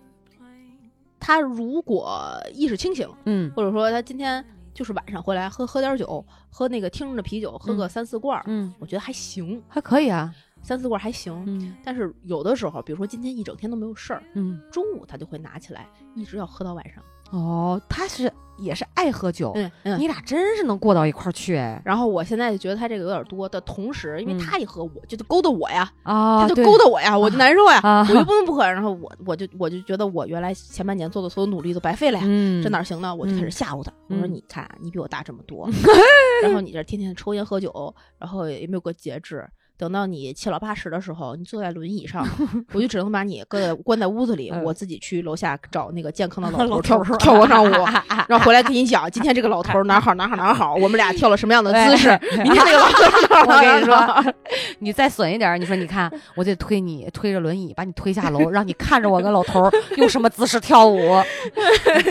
[1.19, 10.33] 他如果意识清醒，嗯或者说他今天就是晚上回来喝喝点酒，喝那个听着的啤酒，喝个三四罐儿，嗯，我觉得还行，还可以啊。
[10.63, 11.43] 三四罐儿还行。
[11.45, 17.03] 嗯但是有的时候，比如说今天一整天都没有事儿，嗯，中午他就会拿起来，一直要喝到晚上。
[17.31, 19.99] 哦，他是也是爱喝酒，嗯嗯。
[19.99, 21.81] 你俩真是能过到一块儿去哎。
[21.85, 28.63] 然后我现在就觉得他这个有点多的同时，因为嗯他一喝，我就勾搭我呀，啊，他就勾搭我呀，我就难受呀，啊我就 不能不喝。
[28.63, 33.13] 然后我我就我就觉得我原来前半年做的所有努力都白费了呀，嗯，这哪行呢？
[33.15, 35.69] 我就开始嗯吓唬他，我说嗯你看啊你比我大这么多，
[36.43, 39.47] 然后你这天天抽烟喝酒，然后也没有个节制。
[39.79, 42.27] 等到你七老八十的时候，你坐在轮椅上，
[42.73, 47.71] 我就只能把你搁在关在屋子里，嗯我自己去楼下找那个健康的 老头跳跳广场舞，
[48.27, 52.09] 然后回来跟你讲，今天这个老头哪好哪好哪好，我们俩跳了什么样的姿势，
[52.43, 54.33] 明天那个老头我跟你说，
[54.79, 60.99] 你再损一点，你说你看，我得推你推着轮椅把你推下楼，让你看着我跟老头用什么姿势跳舞，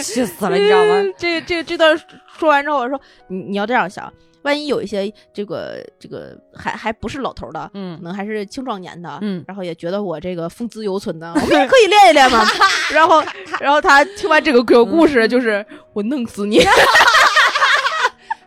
[0.00, 0.94] 气死了，你知道吗？
[1.02, 1.94] 嗯这这这段
[2.38, 4.10] 说完之后，我说你你要这样想，
[4.42, 12.44] 万一有一些这个这个还还不是老头的，嗯，可嗯能还是青壮年的，嗯，然后也觉得我这个风姿犹存的， 我们也可以练一练嘛。
[12.92, 13.22] 然后，
[13.60, 16.60] 然后他听完这个鬼故事，就是我弄死你，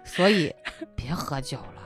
[0.04, 0.54] 所以
[0.95, 1.81] 别喝酒了。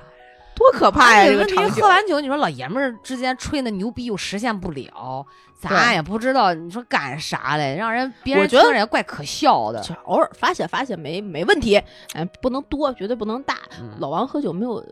[0.71, 1.25] 多可怕呀！
[1.37, 1.87] 问题这个场景喝。
[1.87, 5.25] 完酒，你说老爷们儿之间吹那牛逼又实现不了，
[5.59, 9.79] 咱也不知道你说干啥嘞，让人别人我觉得听着也怪可笑的。
[9.81, 11.81] 就偶尔发泄发泄没没问题，
[12.13, 13.57] 哎，不能多，绝对不能大。
[13.79, 14.85] 嗯老王喝酒没有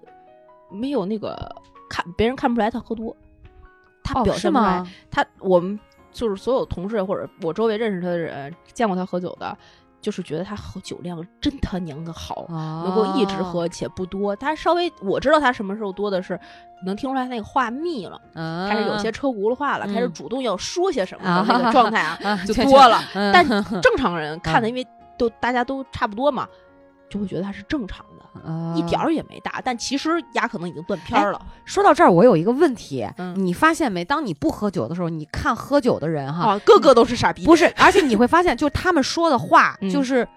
[0.70, 1.38] 没有那个
[1.90, 3.16] 看别人看不出来他喝多，
[4.04, 4.80] 他表现不出来。
[4.80, 4.88] 吗？
[5.10, 5.80] 他我们
[6.12, 9.58] 就是所有同事或者我周围认识他的人，见过他喝酒的，
[10.04, 14.36] 就是觉得他喝酒量真他娘的好，能够一直哦，喝且不多。
[14.36, 16.38] 他稍微我知道他什么时候多的是，
[16.86, 23.02] 能听出来那个话密了，嗯开始有些车轱辘话了，开始嗯主动要说些什么啊的那个 状态啊，啊就多了。
[23.16, 23.48] 嗯但
[23.82, 24.86] 正常人看的，嗯因为
[25.18, 26.46] 都大家都差不多嘛，
[27.10, 28.06] 就会觉得他是正常
[28.42, 29.14] 的，一点儿。
[29.14, 29.62] 也没大。
[29.64, 34.04] 但其实牙可能已经断片儿了说到这儿，我有一个问题，嗯你发现没？
[34.04, 37.46] 当你不喝酒的时候，你看喝酒的人哈，啊，个个都是傻逼。
[37.46, 40.28] 不是，而且你会发现，就是他们说的话嗯就是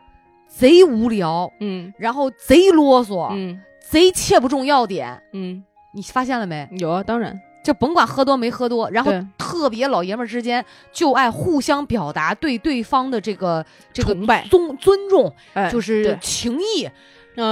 [0.46, 5.22] 贼无聊，嗯然后贼啰嗦，嗯贼切不中要点。
[5.32, 6.68] 嗯，你发现了没？
[6.72, 16.92] 有啊，当然就甭管喝多没喝多，然后特别老爷们儿之间就爱互相表达对对方的这个这个崇拜，尊尊重，哎就是对情谊，啊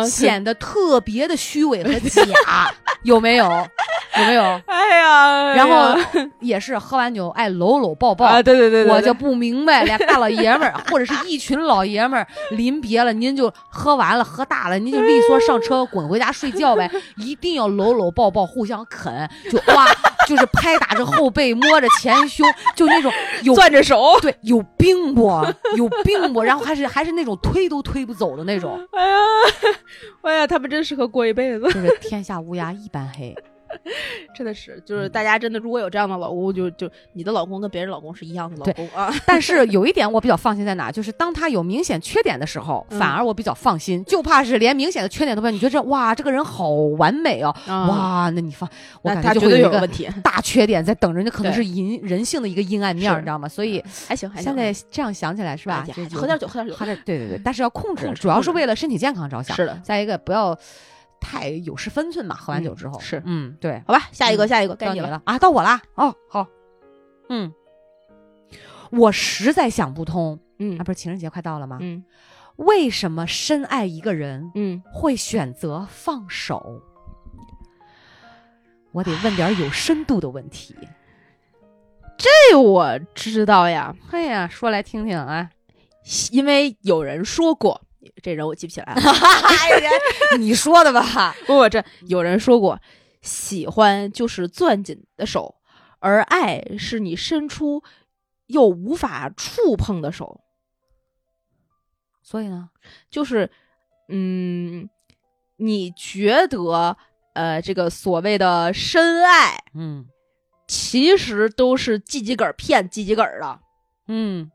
[0.08, 2.22] 显得特别的虚伪和假，
[3.02, 3.46] 有没有？
[4.18, 4.42] 有没有？
[4.66, 5.98] 哎呀，然后
[6.40, 8.26] 也是喝完酒爱搂搂抱抱。
[8.26, 19.86] 啊，对对对，对我就不明白，俩大老爷们儿 或者是一群老爷们儿临别了，您就喝完了，喝大了，您就利索上车滚回家睡觉呗，一定要搂搂抱抱，互相啃，就哇，
[20.28, 25.30] 就是拍打着后背，摸着前胸，就那种有攥着手，对有病不？
[25.76, 26.42] 有病不？
[26.42, 29.16] 然后还是还是那种推都推不走的那种，哎呀，
[30.22, 33.34] 哎呀，他们真适合过一辈子，就是天下乌鸦一般黑。
[34.34, 48.68] 真的是，就是大家真的如果有这样的老公，就就你的老公跟别人老公是一样的老公啊， 但是有一点我比较放心在哪，就是当他有明显缺点的时候，嗯反而我比较放心，就怕是连明显的缺点都没有，你觉得这哇这个人好完美哦，哇，哇，那你放
[49.02, 53.48] 我那感觉就会有一个问题，大缺点在等着，那可能是阴人性的一个阴暗面你知道吗？
[53.48, 59.56] 所以还行还行，现在这样想起来是吧喝点酒，喝点酒，喝点，对对对，但是要控制主要是为了身体健康着想。
[59.56, 60.56] 是的，再一个不要
[61.24, 62.98] 太有失分寸嘛，喝完酒之后。
[62.98, 63.82] 嗯是嗯，对。
[63.86, 65.80] 好吧，下一个嗯下一个该你了，到你了啊，到我啦。
[65.94, 66.46] 哦，好。
[67.30, 67.50] 嗯，
[68.90, 71.78] 我实在想不通嗯啊，不是情人节快到了吗？
[71.80, 72.04] 嗯
[72.56, 76.82] 为什么深爱一个人嗯，会选择放手？
[78.92, 80.76] 我得问点有深度的问题。
[82.16, 85.50] 这我知道呀，嘿呀，说来听听啊！
[86.30, 87.80] 因为有人说过，
[88.22, 89.00] 这人我记不起来了。
[90.38, 91.34] 你说的吧？
[91.46, 92.80] 不过这有人说过，
[93.22, 95.56] 喜欢就是攥紧的手，
[95.98, 97.82] 而爱是你伸出
[98.46, 100.40] 又无法触碰的手。
[102.22, 102.70] 所以呢？
[103.10, 103.50] 就是，
[104.08, 104.88] 嗯，
[105.56, 106.96] 你觉得，
[107.34, 110.06] 呃，这个所谓的深爱，嗯
[110.66, 113.60] 其实都是鸡鸡梗儿骗鸡鸡梗儿的。
[114.08, 114.50] 嗯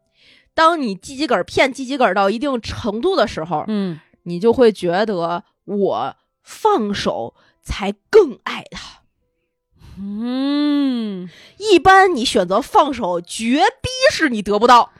[0.59, 8.99] 当你鸡鸡梗儿骗鸡鸡梗儿到一定程度的时候，嗯，你就会觉得我放手才更爱他。
[9.97, 14.91] 嗯，一般你选择放手，绝逼是你得不到，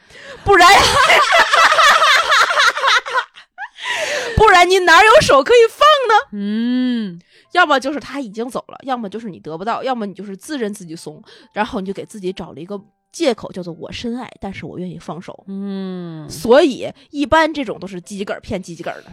[0.46, 0.70] 不然，
[4.38, 6.14] 不然你哪有手可以放呢？
[6.32, 7.20] 嗯，
[7.52, 12.80] 要么就是他已经走了，要么就是你得不到，要么你就是自认自己怂，然后你就给自己找了一个
[13.12, 15.44] 借口，叫做我深爱，但是我愿意放手。
[15.48, 19.12] 嗯，所以一般这种都是鸡鸡梗儿骗鸡鸡梗儿的，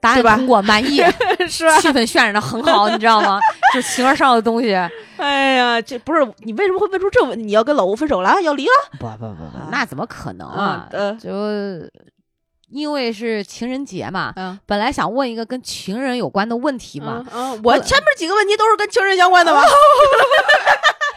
[0.00, 1.02] 答案通过，满意，
[1.48, 1.78] 是吧？
[1.80, 3.38] 气氛渲染的很好，你知道吗？
[3.74, 4.74] 就形而上的东西，
[5.18, 7.38] 哎呀，这不是你为什么会问出这问？
[7.38, 8.72] 你要跟老吴分手了，要离了？
[8.98, 10.88] 不不不不，那怎么可能啊
[11.20, 11.30] 就
[12.70, 19.60] 因为是情人节嘛，嗯本来想问一个跟情人有关的问题嘛，嗯，嗯我前面几个问题都是跟情人相关的吗？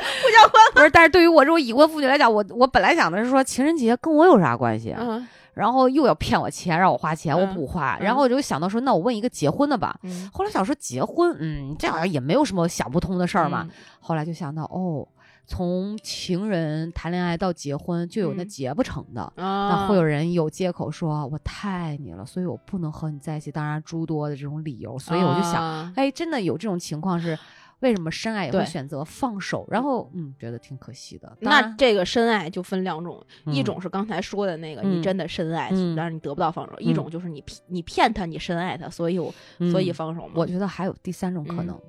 [0.03, 0.63] 不相关。
[0.73, 4.99] 不是，但是对于我这种已婚妇女来讲，我我本来想的是说情人节跟我有啥关系啊？
[5.01, 9.95] 嗯然后又要骗我钱，让我花钱，我嗯不花，嗯然后我就想到说，那我问一个结婚的吧。
[10.01, 13.69] 嗯后来想说结婚，嗯，这好像也没有什么想不通的事儿嘛。
[13.99, 15.07] 后来就想到，哦，
[15.45, 19.21] 从情人谈恋爱到结婚，就有那嗯结不成的。
[19.35, 27.37] 啊，那会有人有借口说我太爱你了，所以我不能和你在一起，当然诸多的这种理由，所以我就想，想，哎，真的有这种情况是，
[27.83, 29.67] 为什么深爱也会选择放手？
[29.69, 31.37] 然后嗯，觉得挺可惜的。
[31.41, 39.33] 那这个深爱就分两种，一嗯种是刚才说的那个，嗯你真的深爱，嗯但是你得不到放手；一种就是你骗你骗他，你深爱他，所以我
[39.71, 40.33] 所以嗯放手嘛。
[40.35, 41.81] 我觉得还有第三种可嗯能，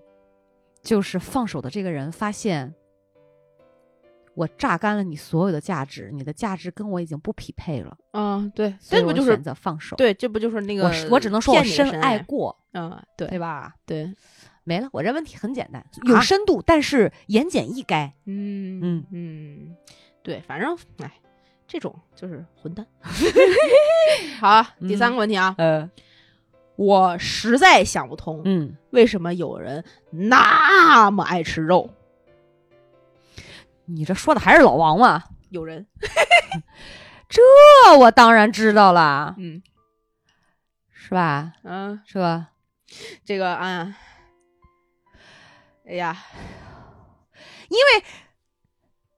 [0.83, 2.75] 就是放手的这个人发现，
[4.35, 9.95] 我榨干了你所有的价值，你的价值跟我已经不匹配了，嗯，对，所以我这不就是选择放手。
[9.95, 13.73] 对，这不就是那个我我只能说我深爱爱，过，嗯，对对吧？
[13.87, 14.13] 对，
[14.65, 18.13] 没了，我这问题很简单，有啊深度，但是言简意赅。
[18.25, 19.77] 嗯嗯嗯，
[20.23, 21.21] 对，反正哎，
[21.69, 22.87] 这种就是混蛋。
[24.41, 25.91] 好啊，第三个问题啊，呃，
[26.77, 31.91] 我实在想不通，嗯，为什么有人那么爱吃肉？
[33.87, 35.25] 你这说的还是老王吗？
[35.51, 35.87] 有人，
[37.29, 37.43] 这
[37.99, 39.63] 我当然知道了，嗯
[40.91, 41.53] 是吧？
[41.65, 42.49] 嗯，是吧？
[43.27, 43.95] 这个啊，
[45.89, 46.17] 哎呀，
[47.69, 48.05] 因为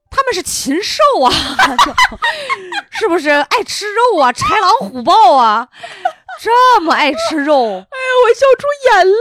[0.09, 1.31] 他们是禽兽啊，
[2.91, 3.29] 是不是？
[3.29, 5.69] 爱吃肉啊，豺狼虎豹啊，
[6.41, 7.83] 这么爱吃肉，哎呀
[8.25, 9.13] 我笑出眼泪。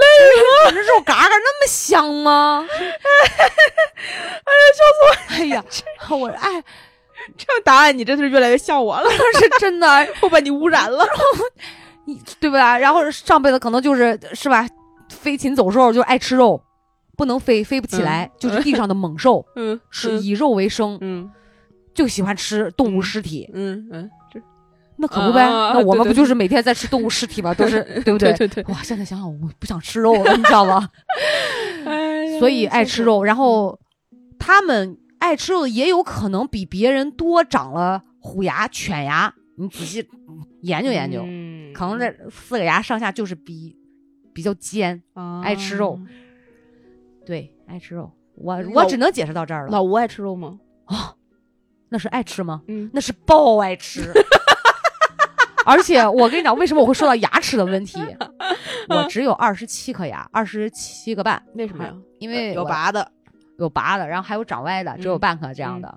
[0.65, 2.67] 了这肉嘎嘎那么香吗？
[2.69, 5.37] 哎呀，笑死我！
[5.37, 5.65] 哎呀，
[6.11, 6.65] 我哎，
[7.37, 11.07] 这样答案你真的是越来越像我了，是真的，我把你污染了。
[12.07, 12.77] 你对吧？
[12.79, 14.67] 然后上辈子可能就是是吧，
[15.09, 16.61] 飞禽走兽就爱吃肉，
[17.17, 21.31] 不能飞，飞不起来，就是地上的猛兽， 嗯，是以肉为生，嗯
[21.95, 23.49] 就喜欢吃动物尸体。
[23.55, 24.41] 嗯嗯，这
[24.99, 27.53] 那可不呗，那我们对对不就是每天在吃动物尸体吗？
[27.57, 28.33] 都是 对不对？
[28.35, 30.89] 对对，哇，现在想想我不想吃肉了，你知道吗？
[31.87, 33.79] 哎所以爱吃肉，然后
[34.39, 39.33] 他们爱吃肉的也有可能比别人多长了虎牙、犬牙。
[39.59, 40.07] 你仔细
[40.61, 43.75] 研究研究，嗯可能这四个牙上下就是比
[44.35, 45.03] 比较尖，
[45.43, 45.99] 爱吃肉。
[47.27, 48.11] 对，爱吃肉。
[48.37, 49.73] 我我只能解释到这儿了。
[49.73, 50.59] 老吴爱吃肉吗？
[51.89, 52.63] 那是爱吃吗？
[52.69, 54.13] 嗯，那是爆爱吃。
[55.67, 57.99] 而且我跟你讲，为什么我会说到牙齿的问题？
[58.89, 61.93] 我只有二十七颗牙，二十七个半，为什么呀？
[62.21, 63.11] 因为有拔的，
[63.59, 65.93] 有拔的，然后还有长歪的，只有嗯半颗这样的。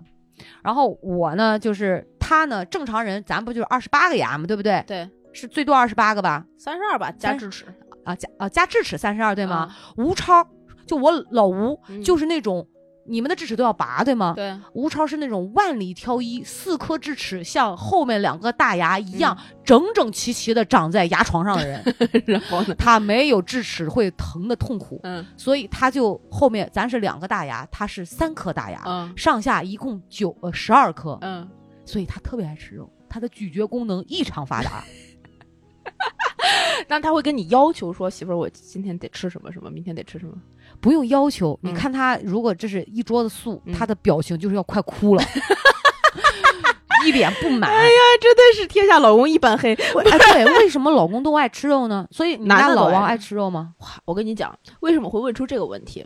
[0.63, 4.47] 然后我呢，就是他呢，正常人咱不就是二十八个牙吗？
[4.47, 4.83] 对不对？
[4.87, 6.45] 对，是最多二十八个吧？
[6.57, 7.65] 三十二吧，加智齿，
[8.05, 9.55] 啊加啊加智齿三十二对吗？
[9.55, 9.75] 啊？
[9.97, 10.43] 吴超
[10.89, 12.67] 就我老吴、嗯就是那种
[13.06, 14.34] 你们的智齿都要拔对吗？
[14.36, 21.95] 对，吴超是那种万里挑一，四颗智齿像后面两个大牙一样、嗯整整齐齐的长在牙床上的人。
[22.25, 22.73] 然后呢？
[22.73, 31.47] 他没有智齿会疼的痛苦，嗯所以他就后面咱是两个大牙，他是三颗大牙，嗯上下一共九呃十二颗，嗯，
[31.86, 34.84] 所以他特别爱吃肉，他的咀嚼功能异常发达。
[36.88, 40.33] 那他会跟你要求说，媳妇儿，我今天得吃什么什么，明天得吃什么？
[40.79, 45.23] 不用要求，嗯你看他如果这是一桌子素，嗯他的表情就是要快哭了，
[47.05, 47.69] 一脸不满。
[47.69, 49.73] 哎呀，真的是天下老公一般黑。
[49.73, 52.07] 哎，对，为什么老公都爱吃肉呢？
[52.12, 53.73] 所以你家老王爱吃肉吗？
[53.79, 56.05] 哇，我跟你讲，为什么会问出这个问题？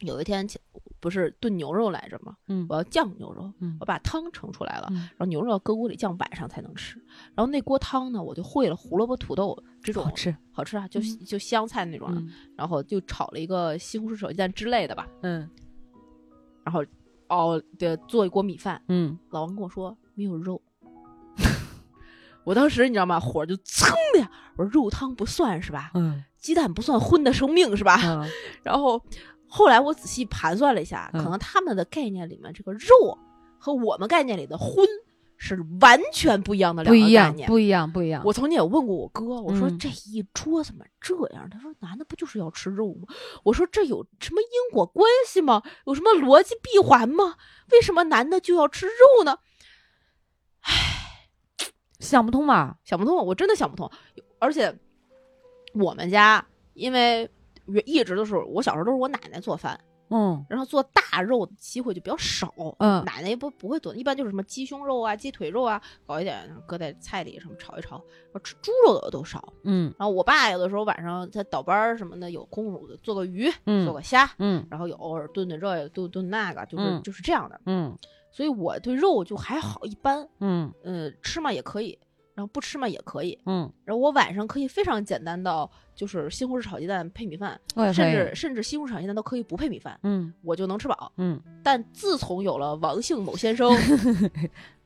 [0.00, 0.46] 有一天
[1.00, 2.34] 不是炖牛肉来着吗？
[2.48, 6.98] 嗯我要酱牛肉，嗯我把汤盛出来了，嗯然后牛肉要搁锅里酱，晚上才能吃。
[7.34, 10.34] 然后那锅汤呢，我就烩了胡萝卜、土豆这种好吃。
[10.52, 15.48] 好吃啊，就、嗯就香菜那种然后就炒了一个西红柿炒鸡蛋之类的吧，嗯
[16.64, 16.84] 然后
[17.28, 18.82] 熬的做一锅米饭。
[18.88, 20.60] 嗯，老王跟我说没有肉，
[22.44, 23.20] 我当时你知道吗？
[23.20, 25.90] 火就噌的呀，我说肉汤不算是吧？
[25.94, 27.98] 嗯鸡蛋不算荤的生命是吧？
[28.04, 28.28] 嗯
[28.62, 29.00] 然后
[29.48, 33.18] 后来我仔细盘算了一下，嗯可能他们的概念里面这个肉
[33.58, 34.86] 和我们概念里的荤
[35.40, 37.48] 是完全不一样的两个概不一样，念。
[37.48, 38.22] 不一样，不一样。
[38.24, 41.48] 我曾经也问过我哥，我说嗯这一桌怎么这样？
[41.48, 43.06] 他说男的不就是要吃肉吗？
[43.44, 45.62] 我说这有什么因果关系吗？
[45.86, 47.36] 有什么逻辑闭环吗？
[47.70, 49.38] 为什么男的就要吃肉呢？
[50.62, 50.72] 唉
[52.00, 52.76] 想不通吧？
[52.84, 53.90] 想不通，我真的想不通。
[54.40, 54.76] 而且
[55.74, 57.30] 我们家因为
[57.84, 59.78] 一直都是我小时候都是我奶奶做饭，
[60.10, 62.52] 嗯然后做大肉的机会就比较少。
[62.78, 67.96] 嗯奶奶也不不会做，一般就是什么鸡胸肉啊、鸡腿肉啊，搞一点搁在菜里什么炒一炒。
[67.96, 69.52] 然后吃猪肉的都少。
[69.64, 77.60] 嗯然后我爸有的时候晚上他倒班什么的有空做做个鱼，做嗯个虾，嗯然后有偶尔炖炖这炖炖那个，就是、嗯就是这样的。
[77.66, 77.96] 嗯
[78.30, 81.98] 所以我对肉就还好一般，嗯嗯，吃嘛也可以，
[82.38, 83.36] 然后不吃嘛也可以。
[83.46, 87.60] 嗯，然后我晚上可以非常简单到就是西红柿炒鸡蛋配米饭，
[87.92, 91.10] 甚至甚至西红柿炒鸡蛋都可以不配米饭，嗯我就能吃饱。
[91.16, 93.68] 嗯但自从有了王姓某先生，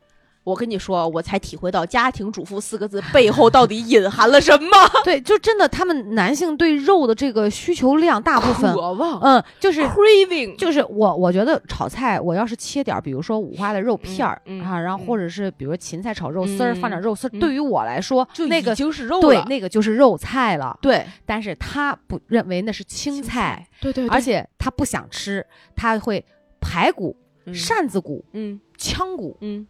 [0.44, 4.68] 我跟你说，我才体会到“家庭主妇”四个字背后到底隐含了什么。
[5.04, 19.44] 对，就真的他们男性对肉的这个需求量大部分，渴望嗯，就是，craving，就是我我觉得炒菜，我要是切点儿，比如说五花的肉片儿、嗯嗯啊，然后嗯或者是比如说芹菜炒肉丝儿，嗯放点肉丝对于我来说，就那个就是肉对了。
[19.48, 20.76] 那个就是肉菜了。
[20.82, 26.24] 对但是他不认为那是青菜，，对对，而且他不想吃，他会
[26.60, 27.16] 排骨、
[27.46, 29.66] 嗯扇子骨、嗯腔骨、嗯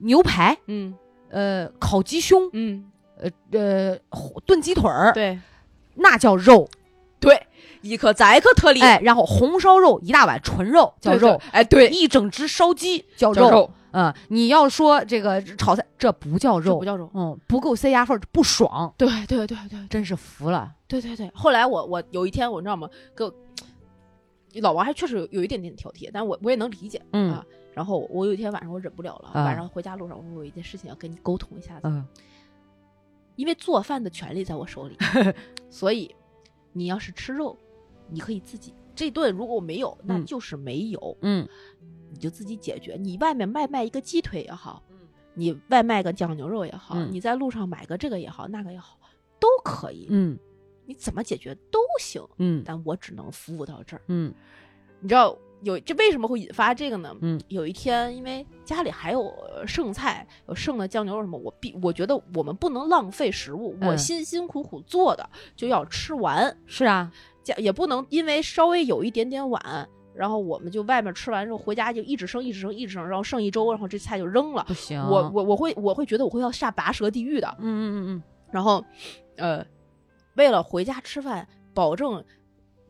[0.00, 0.94] 牛排，嗯
[1.30, 2.84] 呃，烤鸡胸，嗯，
[3.16, 3.98] 呃呃，
[4.44, 5.38] 炖鸡腿儿，对
[5.94, 6.68] 那叫肉。
[7.20, 7.46] 对，
[7.82, 17.10] 一克再一克特例，哎，然后红烧肉一大碗纯肉叫对对肉，哎对，一整只烧鸡叫叫肉，嗯，你要说这个炒菜，这不叫肉不，叫肉。
[17.12, 20.72] 嗯，不够塞牙缝儿，不爽，对对对对真是服了。
[20.88, 21.30] 对对对。
[21.34, 22.88] 后来我我有一天我知道吗？
[23.14, 23.34] 给我
[24.54, 27.46] 老王还确实有有一点点挑剔，但我我也能理解，嗯啊。
[27.72, 32.04] 然后我有一天晚上我忍不了了，啊晚上回家路上我说我有一件事情要跟你沟通一下子，嗯
[33.36, 34.96] 因为做饭的权利在我手里，
[35.70, 36.14] 所以
[36.72, 37.56] 你要是吃肉，
[38.08, 41.48] 你可以自己这顿如果我没有，那嗯就是没有，嗯
[42.10, 42.96] 你就自己解决。
[43.00, 44.98] 你外面外卖一个鸡腿也好，嗯
[45.34, 48.98] 你外卖个酱牛肉也好，嗯你在路上买个这个也好，那个也好，
[49.38, 50.08] 都可以。
[50.10, 50.36] 嗯
[50.90, 54.02] 你怎么解决都行，嗯但我只能服务到这儿。
[54.08, 54.34] 嗯
[55.00, 57.16] 你知道有这为什么会引发这个呢？
[57.20, 67.10] 嗯，有一天因为家里还有呃剩菜，有剩的酱牛肉什么，我必我觉得我们不能浪费食物，我嗯辛辛苦苦做的就要吃完，是啊，
[67.44, 69.88] 家也不能因为稍微有一点点晚。
[70.12, 74.64] 然后我们就外面吃完之后回家就一直剩一直剩一直剩，然后剩一周，然后这菜就扔了。
[74.68, 77.48] 不行，我我我会我会觉得我会要下拔舌地狱的。
[77.58, 78.84] 嗯嗯嗯嗯然后，
[79.36, 79.64] 呃，
[80.40, 82.24] 为了回家吃饭，保证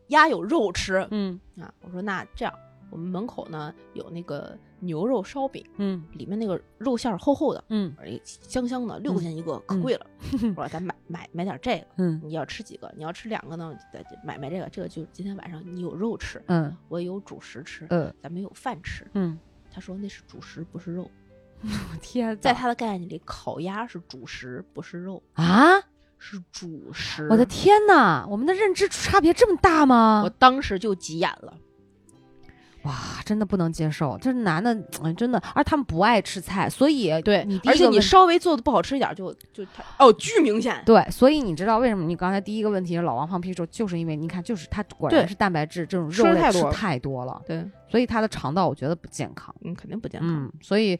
[0.07, 2.53] 鸭有肉吃嗯啊，我说那这样，
[2.89, 7.93] 我们门口呢有那个牛肉烧饼，嗯里面那个肉馅儿厚厚的，嗯
[8.23, 10.05] 香香的，六块钱一个，可贵了。
[10.55, 12.89] 我说咱买买买点这个，嗯你要吃几个？
[12.95, 19.05] 你要吃两个呢，咱就买买这个，这个就今天晚上你有肉吃，嗯我也有主食吃，嗯咱们有饭吃。
[19.13, 19.37] 嗯，
[19.69, 21.11] 他说那是主食，不是肉。
[22.01, 25.79] 天，在他的概念里，烤鸭是主食，不是肉，啊，
[26.23, 27.27] 是主食。
[27.31, 30.29] 我的天哪，我们的认知差别这么大吗我？
[30.29, 31.57] 当时就急眼了。
[32.83, 34.73] 哇，真的不能接受，这男的，
[35.03, 40.81] 嗯，真的，而他们不爱吃菜，所以对而且你稍微做的不好吃一点就，就太哦，巨明显。
[40.85, 49.53] 对，所以你知道为什么你刚才第一个问题是老王放屁之后，就是因为你看，就是他果然对是蛋白质这种肉类吃太多了对，所以他的肠道我觉得不健康。
[49.63, 50.45] 嗯，肯定不健康。
[50.45, 50.97] 嗯，所以，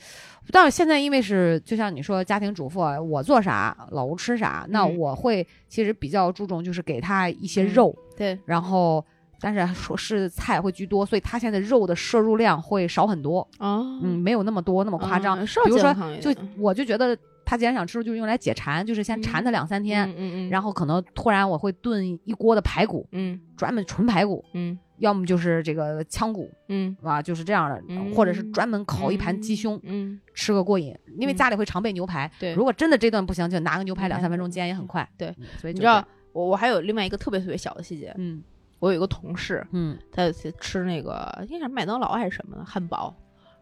[0.51, 2.79] 但是现在因为是就像你说家庭主妇，
[3.09, 9.03] 我做啥老吴吃啥，那嗯我会其实比较注重就是给他一些嗯肉，对，然后
[9.41, 15.35] 但是说是菜会居多，所以他现在肉的摄入量会少很多，哦嗯，，没有那么多那么夸张。
[15.35, 29.79] 比如说就我就觉得他既然想吃肉，就是用来解馋，就是先馋他两三天，嗯嗯嗯，然后可能突然我会炖一锅的排骨，嗯专门纯排骨，嗯要么就是这个腔骨嗯啊，就是这样的，嗯或者是专门烤一盘鸡胸。
[29.83, 32.31] 嗯，吃个过瘾，因为嗯家里会常备牛排。
[32.39, 35.07] 对如果真的这顿不行，就拿个牛排嗯两三分钟煎也很快。
[35.17, 38.43] 对嗯，所以你知道我我还有另外一个特别特别小的细节，嗯
[38.81, 43.15] 我有一个同事，嗯他有次吃那个应该是麦当劳还是什么的汉堡，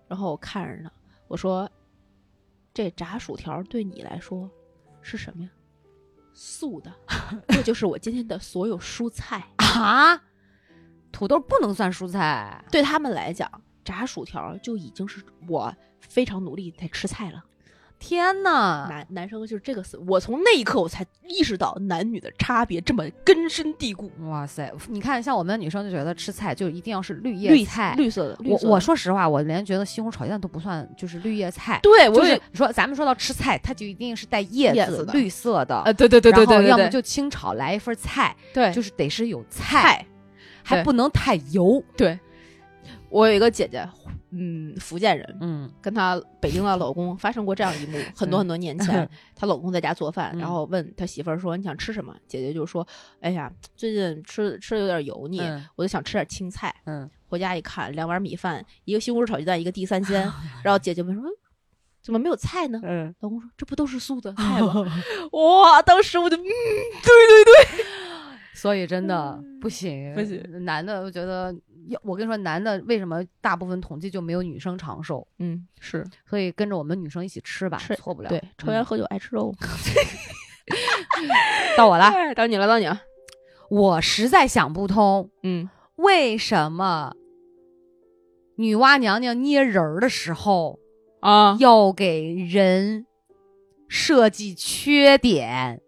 [0.08, 0.90] 然后我看着呢，
[1.28, 1.70] 我说
[2.74, 4.50] 这炸薯条对你来说
[5.02, 5.50] 是什么呀？
[6.34, 6.90] 素的，
[7.50, 9.46] 这就是我今天的所有蔬菜。
[9.58, 10.16] 啊，
[11.12, 12.64] 土豆不能算蔬菜。
[12.72, 13.50] 对他们来讲，
[13.84, 17.44] 炸薯条就已经是我非常努力在吃菜了。
[18.00, 18.88] 天呐！
[18.90, 24.10] 男男生就是这个思，我从那一刻我才意识到男女的差别这么根深蒂固。
[24.30, 27.94] 哇塞，你看，像我们女生就觉得吃菜就一定要是绿叶绿菜。
[27.98, 31.80] 绿色的，我的我说实话，我连觉得西红柿炒鸡蛋都不算，就是绿叶菜。
[31.84, 35.82] 对我就是你说咱们说到吃菜，它就一定是带叶子、的绿色的。
[35.84, 40.06] 呃，对对对对对对，然后要么就清炒来一份菜，对就是得是有菜，菜。
[40.64, 41.84] 还不能太油。
[41.98, 42.20] 对，
[43.10, 43.88] 我有一个姐姐，
[44.32, 52.88] 嗯，福建人，嗯跟她北京的老公发生过这样一幕，很多很多年前， 她老公在家做饭，嗯然后问她媳妇儿说：“你想吃什么？”姐姐就说
[53.22, 60.22] ：“哎呀，最近吃吃的有点油腻，嗯我就想吃点青菜。”嗯，回家一看，两碗米饭，一个西红柿炒鸡蛋，一个地三鲜。
[60.64, 61.24] 然后姐姐问说
[62.04, 64.74] ：“怎么没有菜呢？”嗯，老公说：“这不都是素的菜吗？”
[65.34, 67.86] 哇，当时我就嗯，对对对，
[68.60, 70.44] 所以真的不行，不行。
[70.66, 71.56] 男的，我觉得
[71.88, 75.26] 要我跟你说，男的为什么大部分统计就没有女生长寿？
[75.38, 78.28] 嗯，是所以跟着我们女生一起吃吧，是错不了。
[78.28, 79.54] 对，抽烟嗯喝酒爱吃肉。
[81.78, 83.02] 到我了，哎到你了，到你了。
[83.70, 87.14] 我实在想不通，嗯为什么
[88.58, 90.80] 女娲娘娘捏人儿的时候
[91.22, 93.06] 啊，要给人
[93.88, 95.82] 设计缺点。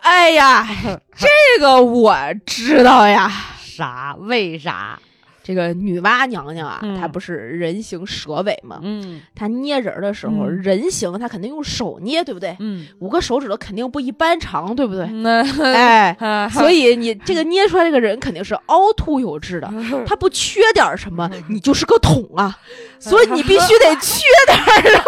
[0.00, 0.66] 哎呀，
[1.16, 2.16] 这个我
[2.46, 3.30] 知道呀。
[3.60, 4.14] 啥？
[4.20, 4.98] 为啥？
[5.44, 8.78] 这个女娲娘娘啊，嗯她不是人形蛇尾吗？
[8.82, 12.56] 嗯她捏人的时候，嗯人形她肯定用手捏，对不对？
[12.60, 15.06] 嗯，五个手指头肯定不一般长，对不对？
[15.06, 15.42] 那
[15.74, 16.16] 哎，
[16.52, 19.68] 所以以你这个捏出来这个人肯定是凹凸有致的，
[20.06, 22.56] 他不缺点儿什么，你就是个桶啊，
[23.00, 25.04] 所以你必须得缺点儿什么。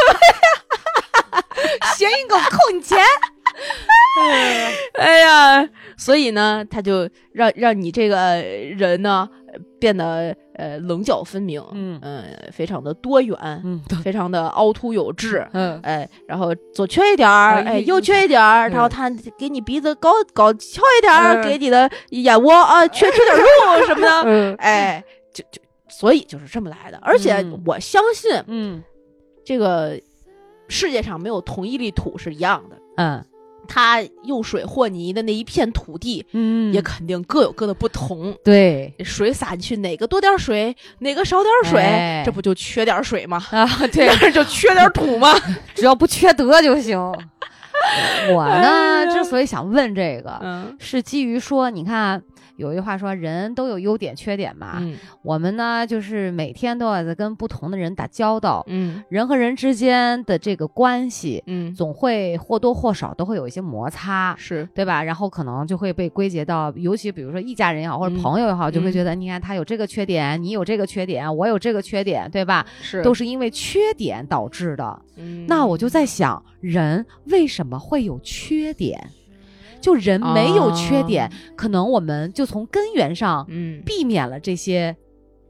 [1.97, 2.99] 谐音梗扣你钱。
[4.99, 8.17] 哎呀，所以呢，他就让让你这个
[8.77, 11.99] 人呢呃变得呃棱角分明，嗯。
[12.03, 15.47] 呃非常的多元，嗯非常的凹凸有致。
[15.53, 15.81] 嗯。
[15.83, 18.73] 哎，然后左缺一点儿，哎哎，右缺一点儿，嗯。
[18.73, 21.43] 然后他给你鼻子高高翘一点儿，嗯。
[21.43, 24.55] 给你的眼窝啊缺缺点肉 什么的，嗯。
[24.57, 25.03] 哎，
[25.33, 26.99] 就就所以就是这么来的。
[27.03, 27.63] 而且嗯。
[27.67, 28.83] 我相信嗯。
[29.45, 30.01] 这个
[30.69, 33.25] 世界上没有同一粒土是一样的，嗯
[33.69, 38.35] 它用水和泥的那一片土地嗯也肯定各有各的不同。
[38.45, 43.43] 对水洒进去，哪个多点水，哪个少点水，哎这不就缺点水吗？
[43.51, 45.35] 啊，对， 这就缺点土吗？
[45.75, 46.99] 只要不缺德就行。
[48.33, 52.23] 我哎呢，呀之所以想问这个，嗯是基于说，你看
[52.57, 54.79] 有一句话说，人都有优点缺点嘛。
[54.81, 64.35] 嗯我们呢，就是每天都要在跟不同的人打交道，嗯人和人之间的这个关系，嗯，总会或多或少都会有一些摩擦。
[64.39, 65.03] 是对吧？
[65.03, 72.65] 然后可能就会被归结到，尤其比如说一家人也好，或者嗯朋友也好，就会嗯觉得，你看他有这个缺点，你有这个缺点，我有这个缺点，对吧？
[72.83, 75.03] 是都是因为缺点导致的。
[75.17, 79.09] 嗯那我就在想，人为什么会有缺点？
[79.85, 84.97] 就人没有缺点，啊可能我们就从根源上嗯避免了这些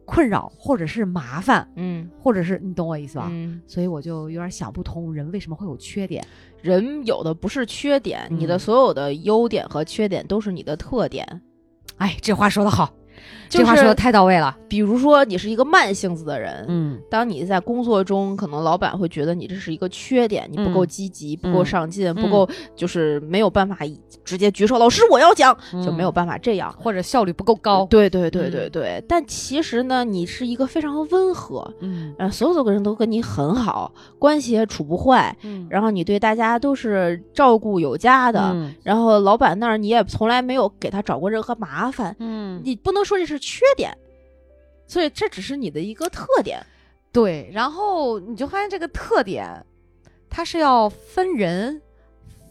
[0.05, 3.29] 困扰，或者是麻烦，嗯或者是你懂我意思吧？
[3.31, 6.27] 嗯，所以我就有点想不通，人为什么会有缺点？
[6.61, 11.25] 人有的不是缺点，你的嗯所有的优点和缺点都是你的特点。
[11.99, 12.93] 哎，这话说的好，
[13.49, 14.57] 就是这话说的太到位了。
[14.69, 26.75] 比如说，你是一个慢性子的人，嗯当你在工作中，可能老板会觉得你这是一个缺点，你不够嗯积极，不够嗯上进，不嗯够就是没有办法以直接举手，老师我要讲，就没有嗯办法这样。
[26.79, 27.87] 或者效率不够高。
[27.87, 43.97] 对对对嗯对对，但其实呢，你是一个非常温和，嗯呃，所有的人都跟你很好，关系也处不坏，嗯然后你对大家都是照顾有加的，嗯然后老板那儿你也从来没有给他找过任何麻烦，嗯，你不能说这是缺点，
[44.87, 46.65] 所以这只是你的一个特点。
[47.13, 49.65] 对，然后你就发现这个特点，
[50.29, 51.81] 它是要分人、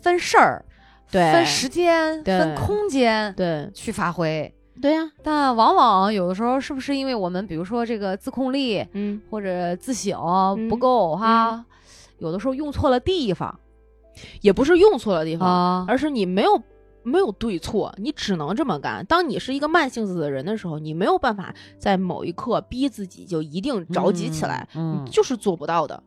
[0.01, 0.63] 分事儿、
[1.11, 4.53] 对分时间、对分空间对去发挥。
[4.81, 10.17] 对呀、但往往有的时候，是不是因为我们比如说这个自控力嗯，或者自省
[10.69, 11.63] 不嗯够哈，
[12.17, 13.59] 有的时候用错了地方
[14.41, 16.61] 也不是用错了地方，啊，而是你没有。
[17.03, 19.05] 没有对错，你只能这么干。
[19.05, 24.67] 当你是一个慢性子的人的时候，你没有办法在某一刻逼自己就一定着急起来，
[25.11, 26.01] 就是做不到的，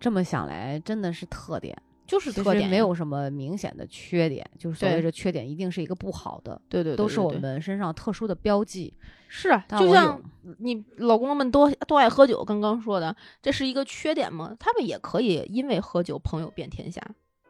[0.00, 8.94] 这么想来，真的是特点，就是特点没有什么明显的缺点，就是所谓对的缺点一定是一个不好的，对对对都是我们身上特殊的标记。
[9.34, 10.20] 是啊，就像
[10.58, 14.54] 你老公们都都爱喝酒，刚刚说的，这是一个缺点吗？
[14.60, 17.00] 他们也可以因为喝酒朋友遍天下，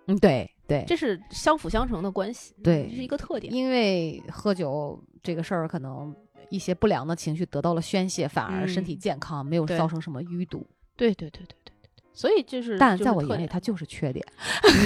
[0.07, 3.53] 嗯，对对，这是相辅相成的关系，对这是一个特点。
[3.53, 6.15] 因为喝酒这个事儿，可能
[6.49, 10.67] 一些不良的情绪得到了宣泄，反而身体嗯健康，没有造成什么淤堵。
[10.97, 14.25] 对对对对对对对，所以就是，但在我眼里，它就是缺点。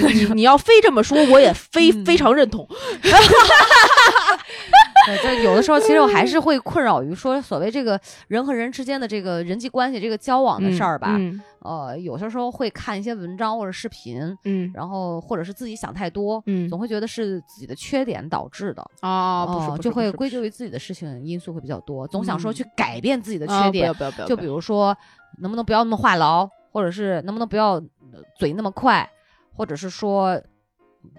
[0.03, 2.67] 你你你要非这么说，我也非 嗯非常认同。
[5.07, 11.15] 对，就有的时候，其实我还是会困扰于说，所谓这个人和人之间的这个人际关系、这个交往的事儿吧。
[11.17, 18.85] 嗯呃，有些时候会看一些文章或者视频，嗯然后或者是自己想太多，嗯总会觉得是自己的缺点导致的。
[19.01, 24.11] 啊，不是哦就会归咎于自己的事情因素会比较多，总想说嗯去改变自己的啊缺点不要。
[24.11, 24.95] 不要不要，就比如说，
[25.39, 29.09] 能不能不要那么话痨，或者是能不能不要呃嘴那么快，
[29.53, 30.39] 或者是说，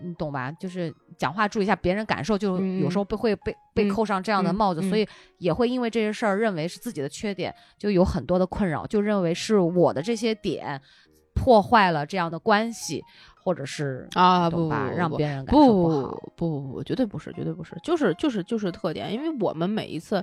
[0.02, 0.50] 你懂吧？
[0.52, 5.08] 就是讲话注意一下别人感受，就嗯有时候被会被被嗯扣上这样的嗯帽子，所嗯以
[5.38, 10.80] 也会因为这些事儿认为是自己的缺点，就有很多的困扰，就认为是我的这些点
[11.34, 13.02] 破坏了这样的关系，
[13.42, 14.84] 或者是啊不懂吧？
[14.84, 16.18] 不不让别人感受不好。
[16.36, 20.22] 不不不，绝对不是，绝对不是，就是就是就是特点，因为我们每一次，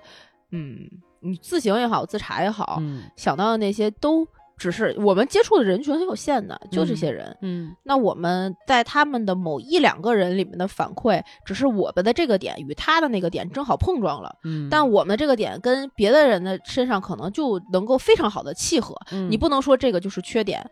[0.52, 0.90] 嗯，
[1.22, 4.28] 你自省也好，自查也好，嗯想到的那些都
[4.58, 7.36] 只是我们接触的人群很有限的，就这些人。
[7.42, 18.96] 嗯那我们在他们的某一两个人里面的反馈，只是我们的这个点与他的那个点正好碰撞了，嗯，但我们的这个点跟别的人的身上可能就能够非常好的契合。
[19.12, 20.66] 嗯你不能说这个就是缺点。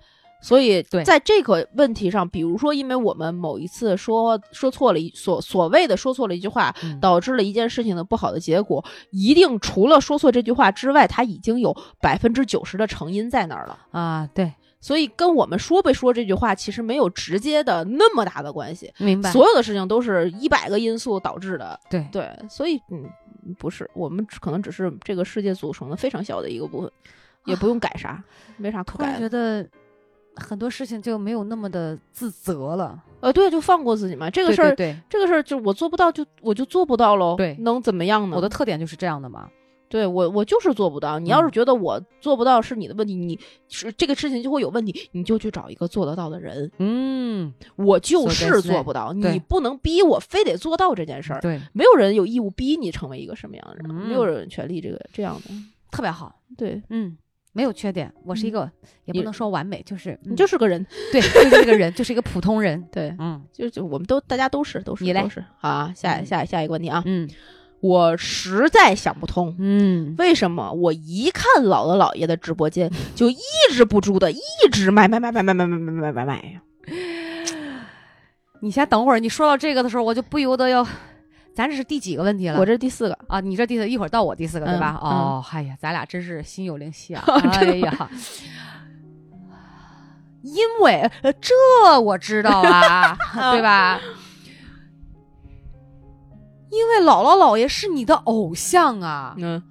[0.44, 13.80] 所以在这个问题上，比如说，因为我们某一次说说错了一所所谓的说错了一句话，嗯导致了一件事情的不好的结果，一定除了说错这句话之外，它已经有百分之九十的成因在那儿了。
[13.92, 19.32] 啊，对，所以跟我们说没说这句话其实没有直接的那么大的关系，明白。
[19.32, 21.80] 所有的事情都是一百个因素导致的。
[21.90, 23.10] 对对，所以嗯，
[23.58, 26.92] 不是我们可能只是这个世界组成的非常小的一个部分，
[27.46, 28.22] 也不用改啥，
[28.58, 29.30] 没啥可突然改的。
[29.30, 29.70] 觉得
[30.36, 33.02] 很多事情就没有那么的自责了。
[33.22, 34.30] 呃，对，就放过自己嘛。
[34.30, 37.36] 这个事儿，对这个事儿就我做不到就，我就做不到喽。
[37.38, 38.36] 对能怎么样呢？
[38.36, 39.50] 我的特点就是这样的嘛。
[39.90, 41.20] 对我，我就是做不到。
[41.20, 46.72] 你要是嗯觉得我做不到是你的问题，你是这个事情就会有问题，你就去找一个做得到的人。
[46.80, 51.40] 嗯，我就是做不到，你不能逼我非得做到这件事儿。
[51.42, 55.52] 对，没有人有义务逼你成为一个什么样的人，嗯没有人权利这个这样的。
[55.92, 56.42] 特别好。
[56.58, 57.16] 对嗯，
[57.54, 58.72] 没有缺点，我是一嗯个
[59.06, 62.84] 也不能说完美，就是你就是是个人， 对，就是一个人，就是一个普通人。
[62.92, 65.94] 对，嗯就就我们都大家都是都是你都是好啊。
[65.96, 67.30] 下嗯下下一个问题啊，嗯
[67.80, 73.38] 我实在想不通，嗯，为什么我一看姥姥姥爷的直播间， 就抑
[73.72, 74.40] 制不住的一
[74.72, 76.62] 直买买买买买买买买买买买呀？
[78.62, 80.88] 你先等会儿，你说到这个的时候，我就不由得要，
[81.56, 82.60] 咱这是第几个问题了？
[82.60, 85.00] 我这是第四个，啊，你这第四，一会儿到我第四个，对吧？
[85.04, 87.24] 嗯哦，哎呀，咱俩真是心有灵犀啊！
[87.54, 88.10] 哎呀，
[90.42, 91.54] 因为呃这
[92.02, 93.18] 我知道啊，
[93.52, 94.00] 对吧？
[96.72, 99.62] 因为姥姥姥爷是你的偶像啊，嗯，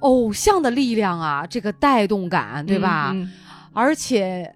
[0.00, 3.10] 偶像的力量啊，这个带动感，对吧？
[3.14, 3.30] 嗯
[3.74, 4.54] 而且，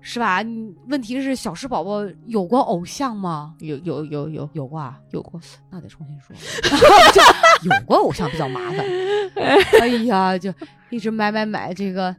[0.00, 0.40] 是吧？
[0.88, 3.54] 问题是小石宝宝有过偶像吗？
[3.60, 5.40] 有有有有有过啊，有过，
[5.70, 6.34] 那得重新说。
[7.12, 8.84] 就有过偶像比较麻烦。
[9.80, 10.52] 哎呀，就
[10.90, 12.14] 一直买买买这个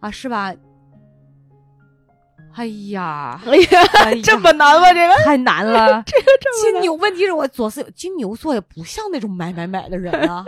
[0.00, 0.52] 啊，是吧？
[2.56, 4.92] 哎呀，哎呀，这么难吗？
[4.92, 6.02] 这个太难了。
[6.06, 10.44] 这个这么金牛问题是我左思金牛座也不像那种买买买的人啊。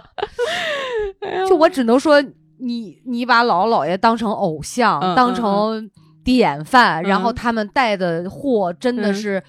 [1.21, 2.23] 难，就我只能说，
[2.59, 5.91] 你你把姥姥姥爷当成偶像，当成
[6.27, 9.43] 典范，然后嗯他们带的货真的嗯是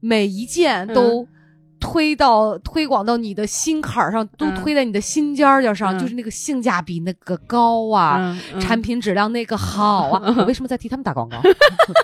[0.00, 1.26] 每一件都
[1.80, 10.22] 推到、推广到你的心坎儿上，都嗯推在你的心尖儿尖上，嗯就是那个性价比那个高啊，嗯嗯产品质量那个好啊。
[10.38, 11.42] 我为什么在替他们打广告？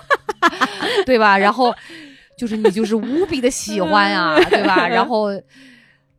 [1.05, 1.37] 对吧？
[1.39, 1.73] 然后
[2.37, 4.85] 就是你就是无比的喜欢呀、 对吧？
[4.87, 5.29] 然后。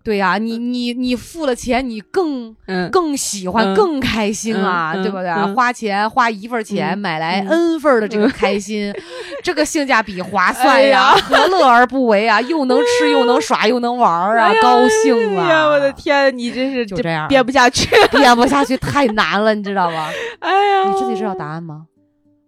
[0.04, 5.30] 对呀、你你你付了钱，你更嗯更喜欢、嗯更开心啊，嗯对不对？
[5.30, 8.92] 嗯花钱花一份钱、嗯买来嗯 n 份的这个开心，
[9.42, 12.38] 这个性价比划算哎呀，呀何乐而不为啊？
[12.42, 15.42] 又能吃又能耍又能玩儿啊，哎高兴啊！
[15.42, 17.88] 哎呀，我的天，你真是就这样编不下去。
[18.10, 20.10] 编不下去，太难了，你知道吗？
[20.40, 21.86] 哎呀，你自己知道答案吗？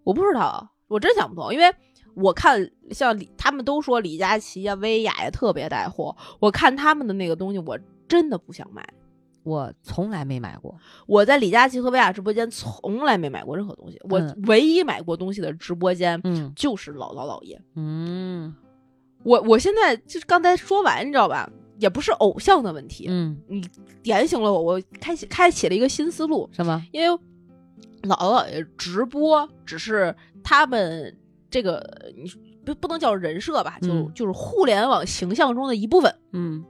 [0.05, 1.65] 我不知道，我真想不通，因为
[2.17, 8.85] 我看像李，他们都说李佳琦呀、薇娅呀特别带货，我看他们的那个东西，我真的不想买。
[9.45, 10.75] 我从来没买过，
[11.07, 17.61] 我在李佳琦和薇娅直播间从来没买过任何东西，我嗯唯一买过东西的直播间嗯就是姥姥姥爷。
[17.77, 18.53] 嗯
[19.23, 21.49] 我我现在就是刚才说完，你知道吧？
[21.79, 23.63] 也不是偶像的问题，嗯，你
[24.03, 26.83] 点醒了我，我开启开启了一个新思路，什么？
[26.91, 27.17] 因为
[28.03, 30.13] 姥姥姥爷直播只是
[30.43, 31.17] 他们
[31.57, 31.83] 这个
[32.15, 32.31] 你
[32.67, 36.15] 不不能叫人设吧，就、嗯就是互联网形象中的一部分。
[36.35, 36.63] 嗯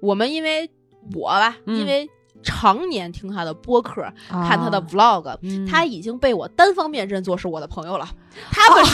[0.00, 0.70] 我们因为
[1.16, 2.08] 我吧，嗯因为
[2.44, 8.08] 常年听他的播客，看他的啊 vlog，、嗯他已经被我单方面认作是我的朋友了。
[8.52, 8.84] 他们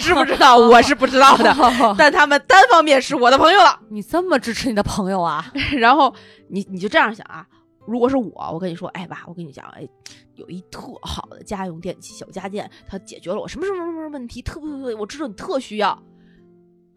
[0.00, 0.56] 知不知道？
[0.58, 1.54] 我是不知道的，
[1.96, 3.78] 但他们单方面是我的朋友了。
[3.90, 5.52] 你这么支持你的朋友啊？
[5.78, 6.12] 然后
[6.48, 7.46] 你你就这样想啊，
[7.86, 9.86] 如果是我，我跟你说，哎爸，我跟你讲，哎，
[10.34, 16.00] 有一特好的家用电器小家电，它解决了我什么什么什么问题，特别特别，我知道你特需要。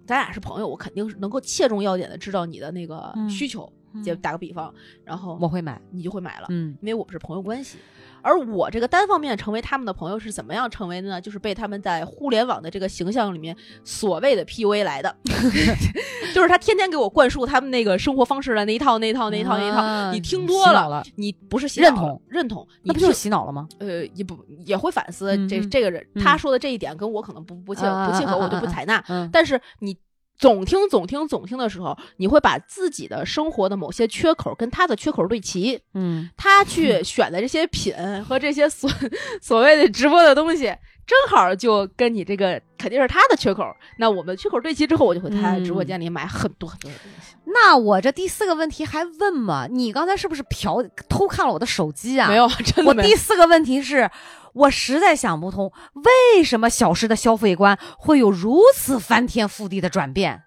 [0.06, 3.72] 咱俩是朋友，我肯定是能够切中要点的知道你的那个嗯需求。
[4.04, 4.72] 就打个比方，
[5.04, 7.80] 然后我会买，你就会买了，嗯因为我们是朋友关系。
[8.28, 11.22] 而我这个单方面成为他们的朋友是怎么样成为的呢？
[11.22, 15.16] 就是被他们在互联网的这个形象里面所谓的 PUA 来的，
[16.36, 23.68] 就是他天天给我灌输他们那个生活方式的那一套那一套那一套那一套，啊你听多了，了，你不是洗脑认同认同，你那不就是洗脑了吗？
[23.80, 29.04] 呃也不也会反思这这个人嗯他说的这一点跟我可能不不契啊不契合，我就不啊采纳。
[29.08, 29.96] 嗯但是你
[30.38, 38.90] 总听总听总听的时候，你会把自己的生活的某些缺口跟他的缺口对齐，嗯，他去选的这些品和这些所
[39.42, 40.66] 所谓的直播的东西，
[41.06, 43.66] 正好就跟你这个肯定是他的缺口。
[43.98, 47.36] 那我们缺口对齐之后，我就会在他的直播间里买很多很多的东西。
[47.46, 49.68] 那我这第四个问题还问吗？
[49.70, 52.28] 你刚才是不是瞟偷看了我的手机啊？
[52.28, 54.10] 没，有，真的我没有第四个问题是。
[54.58, 60.44] 我实在想不通，为什么小时的消费观会有如此翻天覆地的转变？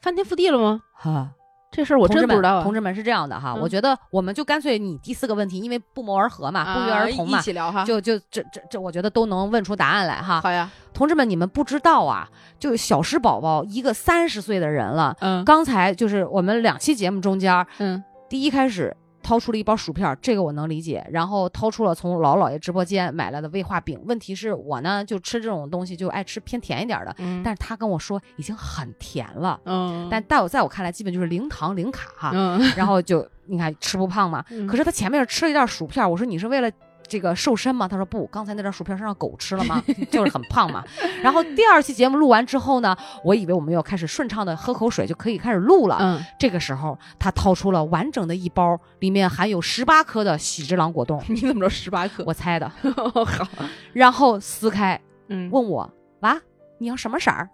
[0.00, 0.80] 翻天覆地了吗？
[0.94, 1.30] 哈，
[1.70, 2.62] 这事儿我真不知道啊。
[2.62, 7.84] 同志们是这样的哈，嗯我觉得我们就干脆你第四个问题，因为不谋而合嘛，不约而同啊、嘛一，起聊哈。
[7.84, 10.40] 就就这这这，我觉得都能问出答案来哈。
[10.40, 12.28] 好呀，同志们，你们不知道啊，
[12.58, 18.96] 就小石宝宝一个三十岁的人了，嗯刚才就是我们两期节目中间，嗯第一开始
[19.32, 23.98] 掏出了一包薯片，这个我能理解，然后掏出了从老姥爷直播间买来的威化饼。
[24.04, 34.44] 问题是我呢，就吃这种东西就爱吃偏甜一点的，嗯，但是他跟我说已经很甜了，嗯，但在我在我看来，基本就是零糖零卡哈，嗯，然后就你看吃不胖嘛。
[34.50, 36.70] 嗯可是他前面吃了一袋薯片，我说你是为了。
[37.06, 37.86] 这个瘦身吗？
[37.86, 39.82] 他说不，刚才那张薯片是让狗吃了吗？
[40.10, 40.82] 就是很胖嘛。
[41.22, 45.98] 然后第二期节目录完之后呢，我以为我们要开始顺畅的喝口水就可以开始录了。
[46.00, 52.24] 嗯，这个时候，他掏出了完整的一包，里面含有十八颗的喜之郎果冻，你怎么知道十八颗？
[52.26, 52.68] 我猜的。
[52.70, 53.46] 好，
[53.92, 55.90] 然后撕开，嗯问我
[56.20, 56.40] 娃，
[56.78, 57.48] 你要什么色儿？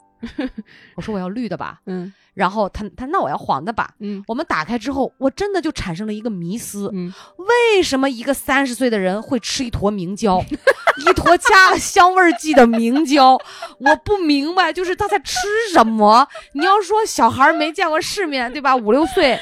[0.95, 1.81] 我说我要绿的吧。
[1.87, 3.91] 嗯然后他他那我要黄的吧。
[3.99, 10.41] 嗯我们打开之后，我真的就产生了一个迷思：嗯，为什么一个三十岁的人会吃一坨明胶，
[11.05, 13.37] 一坨加了香味剂的明胶？
[13.81, 15.37] 我不明白，就是他在吃
[15.73, 16.29] 什么？
[16.53, 18.77] 你要说小孩没见过世面，对吧？
[18.77, 19.37] 五六岁，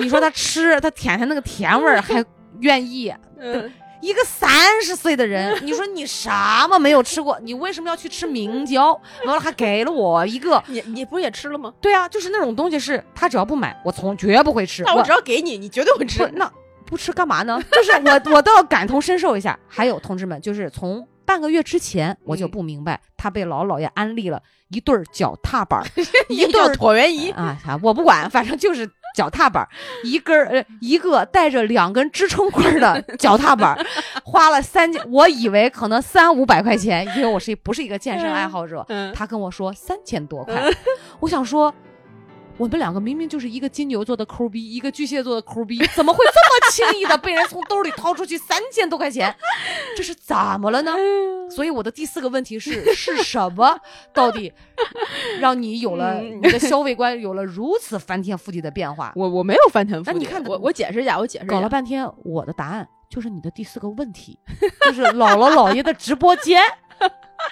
[0.00, 2.24] 你说他吃，他舔舔那个甜味儿还
[2.60, 3.12] 愿意。
[3.38, 3.70] 嗯
[4.00, 4.48] 一个三
[4.82, 6.30] 十岁的人， 你说你什
[6.68, 7.38] 么没有吃过？
[7.42, 8.92] 你为什么要去吃明胶？
[9.26, 11.72] 完了还给了我一个，你你不是也吃了吗？
[11.80, 14.82] 对啊，就是那种东西是他只要不买，我从绝不会吃。
[14.84, 16.36] 那我只要给你，你绝对会吃不。
[16.36, 16.50] 那
[16.86, 17.60] 不吃干嘛呢？
[17.72, 19.58] 就是我我都要感同身受一下。
[19.68, 25.84] 还有同志们，就是从半个月之前我就嗯不明白，他被老姥爷安利了一对脚踏板，
[26.30, 29.68] 一对椭圆仪，啊，啊我不管，反正就是脚踏板儿，
[30.04, 33.86] 一根儿呃一个带着两根支撑棍儿的脚踏板儿，
[34.24, 40.54] 花了三千，我以为可能三五百块钱，因为我是不是一个健身爱好者，嗯他跟我说三千多块，
[41.20, 41.74] 我想说。
[42.58, 49.32] 我们两个明明就是一个金牛座的抠逼，一个巨蟹座的抠逼，怎么会这么轻易的被人从兜里掏出去三千多块钱？
[49.96, 50.92] 这是怎么了呢？
[51.50, 53.78] 所以我的第四个问题是：是什么
[54.12, 54.52] 到底
[55.38, 59.12] 让你有了嗯你的消费观有了如此翻天覆地的变化？
[59.14, 60.12] 我我没有翻天覆地。
[60.12, 61.46] 那你看我我解释一下，我解释。
[61.46, 64.36] 搞了半天，我的答案就是你的第四个问题，
[64.80, 66.60] 就是姥姥姥爷的直播间。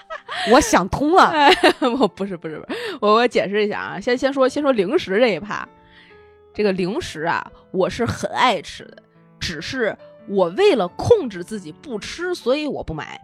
[0.53, 1.33] 我想通了，
[2.01, 5.67] 我不是不是不是，我我解释一下啊，先先说先说零食这一趴，
[6.55, 9.03] 这个零食啊，我是很爱吃的，
[9.41, 9.97] 只是
[10.29, 13.21] 我为了控制自己不吃，所以我不买。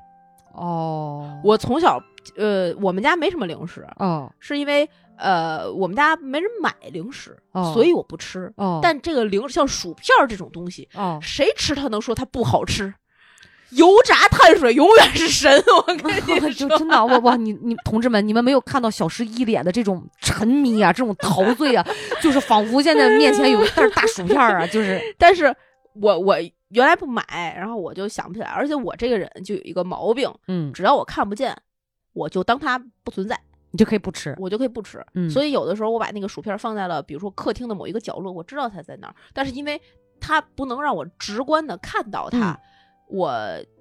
[0.55, 2.03] 哦，我从小
[2.37, 4.31] 呃，我们家没什么零食，哦。
[4.39, 7.73] 是因为呃我们家没人买零食，哦。
[7.73, 8.53] 所以我不吃。
[8.57, 12.93] 哦，但这个零像薯片儿这种东西，哦，谁吃它能说它不好吃？
[13.77, 15.51] 油炸碳水永远是神，
[15.87, 16.51] 我跟你说。
[16.53, 21.87] 就真的，我我你你同志们，你们没有看到小石一脸的这种沉迷啊，这种陶醉啊，
[22.21, 25.55] 就是仿佛现在面前有一袋大薯片儿啊，就是但是
[25.95, 26.37] 我我
[26.69, 31.57] 原来不买，然后我就想不起来，而且我这个人就有一个毛病，嗯，只要我看不见，
[32.13, 33.39] 我就当它不存在，
[33.71, 35.05] 你就可以不吃，我就可以不吃。
[35.15, 39.81] 嗯，所以有的时候我把那个薯片放在了，比如说客厅的某一个角落，我知道它在那儿，但是因为
[40.21, 42.59] 它不能让我直观的看到它，嗯
[43.13, 43.33] 我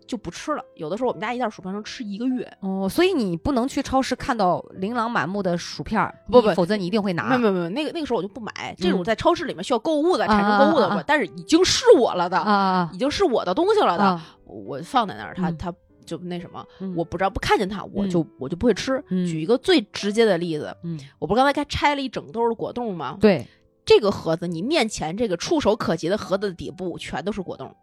[0.06, 0.64] 就不吃了。
[0.76, 2.46] 有的时候我们家一袋薯片能吃一个月。
[2.60, 7.30] 哦，所以你不能去超市看到琳琅满目的薯片儿，不不否则你一定会拿。
[7.30, 8.76] 没有没有没有，那个那个时候我就不买。
[8.78, 14.38] 这种嗯在超市里面需要购物的、产生购物的，但是已经是我了的，啊啊已经是我的东西了的，啊！
[14.46, 15.74] 我放在那儿，它嗯它
[16.06, 19.02] 就那什么，嗯我不知道不看见它，我就我就不会吃。
[19.10, 23.18] 嗯举一个最直接的例子，嗯，我不是刚才该拆了一整兜的果冻吗？
[23.22, 23.48] 对，
[23.86, 27.74] 这个盒子，你面前这个触手可及的盒子的底部全都是果冻。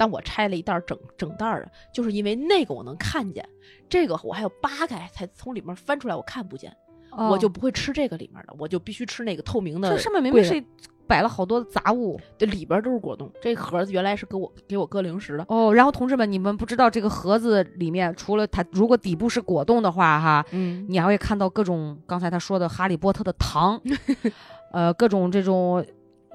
[0.00, 3.46] 但我拆了一袋儿整整袋儿的，就是因为那个我能看见，
[3.86, 6.74] 这个我还要扒开才从里面翻出来，我看不见，
[7.10, 9.90] 我就哦不会吃这个里面的，我就必须吃那个透明的。
[9.90, 10.64] 这上面明明是
[11.06, 15.44] 摆了好多杂物这里边都是果冻，这盒子原来是给我给我搁零食的。
[15.50, 15.74] 哦。
[15.74, 23.78] 然后同志们，你们不知道这个盒子里面除了它，如果底部是果冻的话，哈，嗯，你还会看到各种刚才他说的哈利波特的糖，
[24.72, 25.84] 呃，各种这种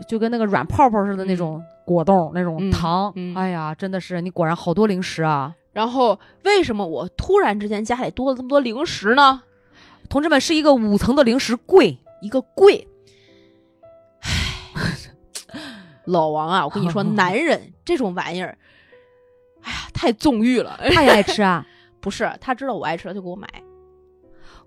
[0.07, 3.13] 就跟那个软泡泡似的那种果冻、那种嗯糖。
[3.15, 5.55] 嗯哎呀，真的是你果然好多零食啊！
[5.71, 9.43] 然后为什么我突然之间家里多了这么多零食呢？
[10.09, 12.87] 同志们，是一个五层的零食柜，一个柜。
[14.21, 14.29] 唉，
[16.05, 18.57] 老王啊，我跟你说， 男人这种玩意儿，
[19.63, 20.79] 哎呀，太纵欲了。
[20.93, 21.65] 他也爱吃啊，
[21.99, 23.47] 不是，他知道我爱吃，他就给我买。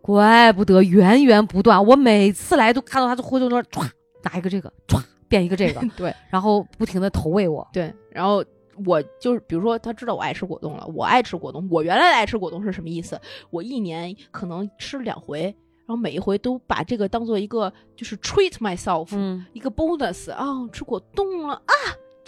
[0.00, 1.84] 怪不得源源不断。
[1.84, 3.88] 我每次来都看到他就回头说，歘，
[4.22, 7.66] 拿一个这个，歘，变一个这个， 对然后不停的投喂我。
[7.72, 8.44] 对，然后
[8.86, 11.68] 我就是，比如说，他知道我爱吃果冻了，我爱吃果冻。
[11.70, 13.20] 我原来爱吃果冻是什么意思？
[13.50, 21.74] 我一年可能吃两回，然后每一回都把这个当做一个就是 treat myself，、嗯，一个 bonus 啊，吃果冻了啊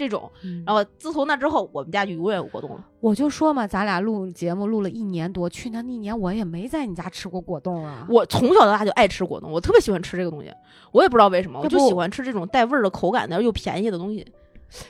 [0.00, 0.30] 这种。
[0.42, 2.82] 嗯然后自从那之后，我们家就永远有果冻了。
[3.00, 8.06] 我就说嘛，咱俩录节目录了一年多，去年那一年我也没在你家吃过果冻啊。
[8.08, 10.50] 我从小到大就爱吃果冻，我特别喜欢吃这个东西，
[10.92, 14.26] 我也不知道为什么，我就喜欢吃这种带味儿的口感的又便宜的东西。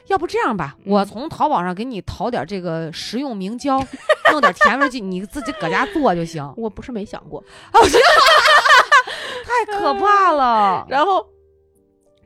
[0.08, 3.84] 要不这样吧，嗯我从淘宝上给你淘点这个食用明胶，
[4.30, 6.46] 弄点甜味剂，你自己搁家做就行。
[6.56, 7.42] 我不是没想过，
[7.72, 10.86] 太可怕了。
[10.90, 11.26] 然后。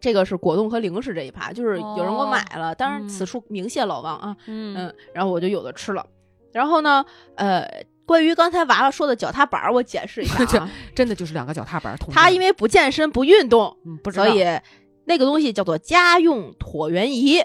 [0.05, 6.05] 这个是果冻和零食这一趴，就是有人给我哦买了，当然嗯此处明谢老王啊，嗯嗯，然后我就有的吃了。
[6.53, 7.03] 然后呢，
[7.37, 7.67] 呃，
[8.05, 11.97] 关于刚才娃娃说的脚踏板儿，我解释一下啊， 真的就是两个脚踏板儿。
[12.13, 14.45] 他因为不健身不运动，嗯不所以
[15.07, 17.41] 那个东西叫做家用椭圆仪。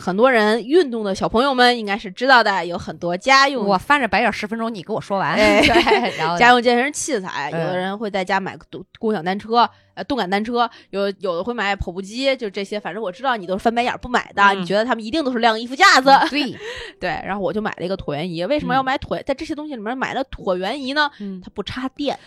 [0.00, 5.32] 很多人运动的小朋友们应该是知道的，有很多家用我翻着白眼十分钟，你给我说完。
[5.32, 8.64] 哎对， 然后家用健身器材，有的嗯人会在家买个
[8.98, 12.80] 共享单车，呃，动感单车，有有的会买跑步机，就这些。
[12.80, 16.10] 反正我知道你都是翻白眼不买的，嗯你觉得他们一定都是晾衣服架子。
[16.30, 16.56] 对，
[16.98, 18.42] 对，然后我就买了一个椭圆仪。
[18.46, 19.22] 为什么要买椭？
[19.24, 21.10] 在这些东西里面买了椭圆仪呢？
[21.18, 22.18] 嗯它不插电，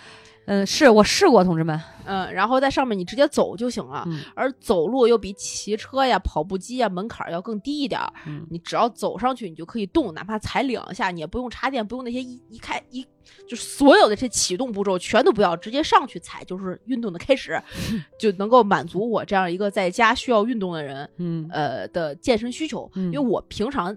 [0.46, 1.80] 嗯，是我试过，同志们。
[2.06, 4.04] 嗯，然后在上面你直接走就行了。
[4.08, 8.12] 嗯而走路又比骑车呀、跑步机呀门槛儿要更低一点儿。
[8.28, 13.02] 嗯你只要走上去，你就可以动，哪怕踩两下，你也不用插电，不用那些一一开一，
[13.48, 17.62] 就是所有的这些启动步骤全都不要，直接上去踩就是运动的开始，
[18.20, 22.90] 就能够满足我这样一个在家需要运动的人，嗯呃的健身需求。
[22.96, 23.96] 嗯因为我平常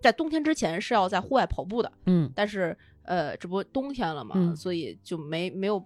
[0.00, 5.82] 在冬天之前是要在户外跑步的，嗯但是呃，这不冬天了嘛，嗯所以就没没有。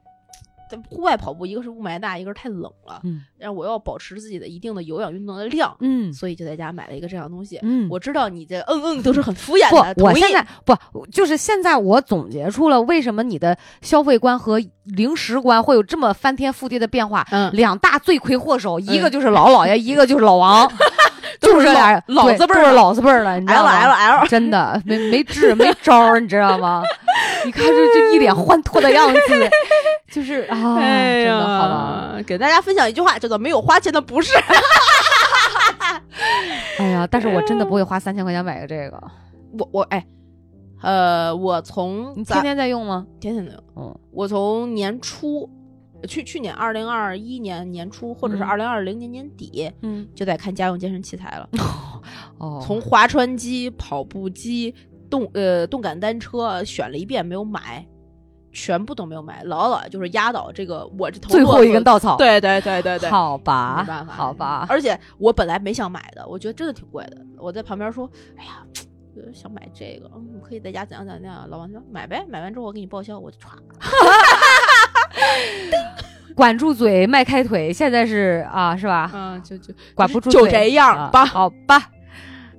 [0.68, 7.56] 在户外跑步，一个是雾霾大，一个是太冷了，嗯然后我要保持自己的一定的有氧运动的量，嗯所以就在家买了一个这样的东西。
[7.62, 17.24] 嗯，我知道你这嗯嗯都是很敷衍的， 不，我现在不就是现在我总结出了为什么你的消费观和零食观会有这么翻天覆地的变化。
[17.30, 20.74] 嗯，两大罪魁祸首，一个就是老老爷，一个就是老王， 都
[21.40, 26.82] 就是是这俩人老字辈儿老字辈儿了，你知道吗 L L，真的没没治没招儿，你知道吗？
[27.44, 29.20] 你看这这一脸欢脱的样子，
[30.10, 32.14] 就是啊，哎真的好吧。
[32.16, 34.32] 呀，给大家分享一句话，叫做没有花钱的不是。
[36.78, 39.02] 哎呀，但是我真的不会花三千块钱买个这个。
[39.58, 40.04] 我我哎，
[40.82, 43.06] 呃，我从咱你天天在用吗？
[43.20, 45.48] 天天在用，嗯我从年初。
[46.08, 51.48] 去去年二零二一年年初，或者是嗯二零二零年年底，嗯，就在看家用健身器材了。
[52.38, 54.74] 哦，从划船机、跑步机、
[55.08, 57.86] 动呃动感单车选了一遍，没有买，
[58.52, 61.98] 全部都没有买，老老就是压倒这个我这头最后一根稻。
[61.98, 64.66] 草。，对对对对对，好吧，没办法好吧。
[64.68, 67.18] 而且我本来没想买的，我觉得真的挺贵的。
[67.38, 68.64] 我在旁边说：“哎呀，
[69.16, 73.56] 呃想买这个，嗯，可以在家怎样怎样怎样。”老王说：“买呗，买完之后我给你报销。”我就歘，
[76.34, 79.10] 管住嘴，迈开腿，现在是啊，是吧？
[79.14, 81.24] 嗯，就就管不住嘴就这样啊吧。
[81.24, 81.90] 好吧。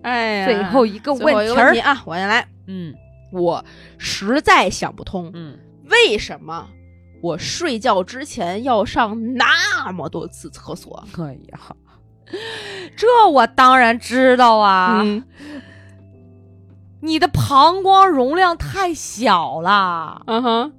[0.02, 2.48] 哎呀，最后一个问题啊，我先来。
[2.68, 2.94] 嗯
[3.32, 3.64] 我
[3.98, 6.68] 实在想不通，嗯，为什么
[7.22, 11.06] 我睡觉之前要上那么多次厕所？
[11.18, 11.60] 哎呀，
[12.96, 15.02] 这我当然知道啊。
[15.04, 15.24] 嗯，
[17.02, 20.74] 你的膀胱容量太小了，嗯哼，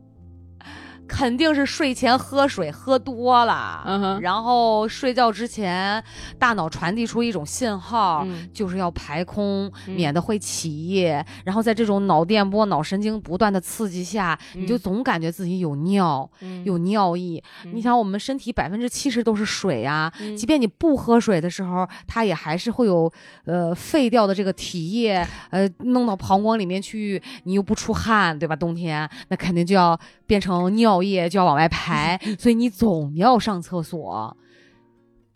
[1.09, 6.03] 肯定是睡前喝水喝多了，嗯然后睡觉之前
[6.39, 8.23] 大脑传递出一种信号。
[8.27, 11.25] 嗯就是要排空，嗯免得会起夜。
[11.45, 17.43] 然后在这种脑电波、脑神经不断的刺激下，你就嗯总感觉自己有尿、嗯有尿意。
[17.65, 23.11] 嗯你想，我们身体百分之七十都是水啊、嗯即便你不喝水的时候，它也还是会有
[23.45, 28.55] 呃废掉的这个体液， 呃弄到膀胱里面去，你又不出汗，对吧？
[28.57, 34.37] 冬天那肯定就要变成尿液，就要往外排， 所以你总要上厕所。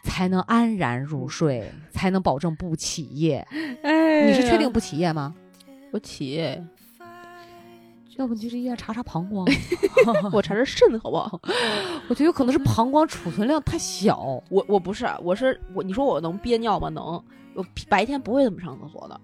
[0.04, 3.46] 才能安然入睡，才能保证不起夜。
[3.84, 5.32] 哎你是确定不起夜吗？
[5.92, 6.60] 我起？
[8.18, 9.46] 要不你去医院查查膀胱？
[10.34, 11.40] 我查查肾好不好？
[12.08, 14.42] 我觉得有可能是膀胱储存量太小。
[14.50, 15.84] 我我不是，我是我。
[15.84, 16.88] 你说我能憋尿吗？
[16.88, 17.04] 能。
[17.54, 19.20] 我白天不会这么上厕所的，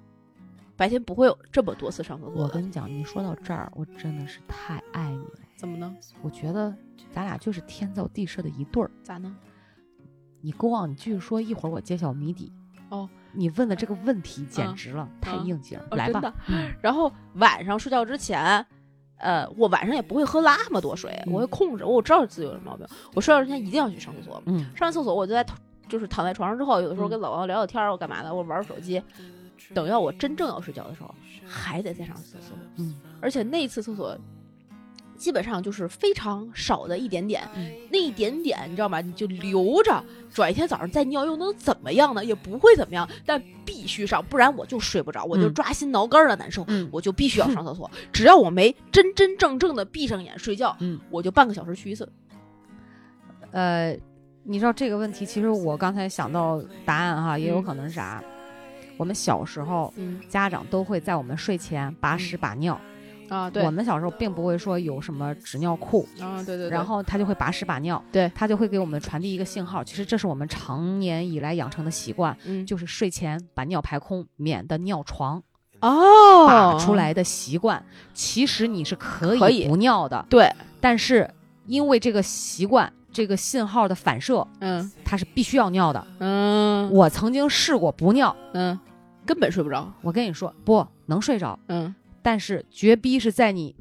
[0.77, 2.45] 白天不会有这么多次上厕所。
[2.45, 5.48] 我跟你讲，你说到这儿，我真的是太爱你了。
[5.59, 5.93] 怎么呢？
[6.23, 6.73] 我觉得
[7.11, 8.89] 咱俩就是天造地设的一对儿。
[9.03, 9.35] 咋呢？
[10.41, 12.53] 你勾啊，你继续说，一会儿我揭晓谜底。
[12.91, 15.87] 哦，你问的这个问题简嗯直了，太嗯应景了。
[15.91, 16.33] 哦来吧
[16.81, 18.65] 然后晚上睡觉之前，
[19.17, 21.85] 呃，我晚上也不会喝那么多水，嗯我会控制。
[21.85, 24.41] 我知道自己有什么毛病，我睡觉之前一定要去上厕所。
[24.47, 25.45] 嗯上完厕所，我就在
[25.89, 29.03] 就是躺在床上之后，有的时候嗯跟老王聊聊天儿，我干嘛的，我玩玩手机。
[29.75, 31.13] 等要我真正要睡觉的时候，
[31.45, 32.57] 还得再上厕所。
[32.77, 34.17] 嗯而且那一次厕所。
[35.19, 39.01] 基本上就是非常少的一点点，嗯那一点点你知道吗？
[39.01, 40.03] 你就留着，
[40.33, 42.25] 转一天早上再尿又能怎么样呢？
[42.25, 46.65] 也不会怎么样，但必须上，不然我就睡不着，我就嗯抓心挠肝儿的难受。
[46.69, 47.91] 嗯我就必须要上厕所。
[48.13, 52.11] 只要我没真真正正的闭上眼睡觉，嗯，我就半个小时去一次。
[53.51, 53.97] 呃，
[54.45, 58.23] 你知道这个问题，其实我刚才想到答案哈，也有可能是啥？
[58.97, 62.79] 我们小时候嗯家长都会在我们睡前把屎把尿，
[63.29, 69.83] 啊，对我们小时候并不会说有什么纸尿裤，啊，对对然后他就会把屎把尿，对他就会给我们传递一个信号。
[69.85, 75.43] 其实这是我们常年以来养成的习惯，嗯就是睡前把尿排空，免得尿床
[75.81, 77.85] 哦把出来的习惯。
[78.15, 80.51] 其实你是可以不尿的，对，
[80.81, 81.29] 但是
[81.67, 86.07] 因为这个习惯，这个信号的反射，嗯它是必须要尿的。
[86.21, 88.79] 嗯我曾经试过不尿，嗯，
[89.27, 89.93] 根本睡不着。
[90.03, 91.95] 我跟你说不能睡着，嗯
[92.29, 93.75] 但是绝逼是在你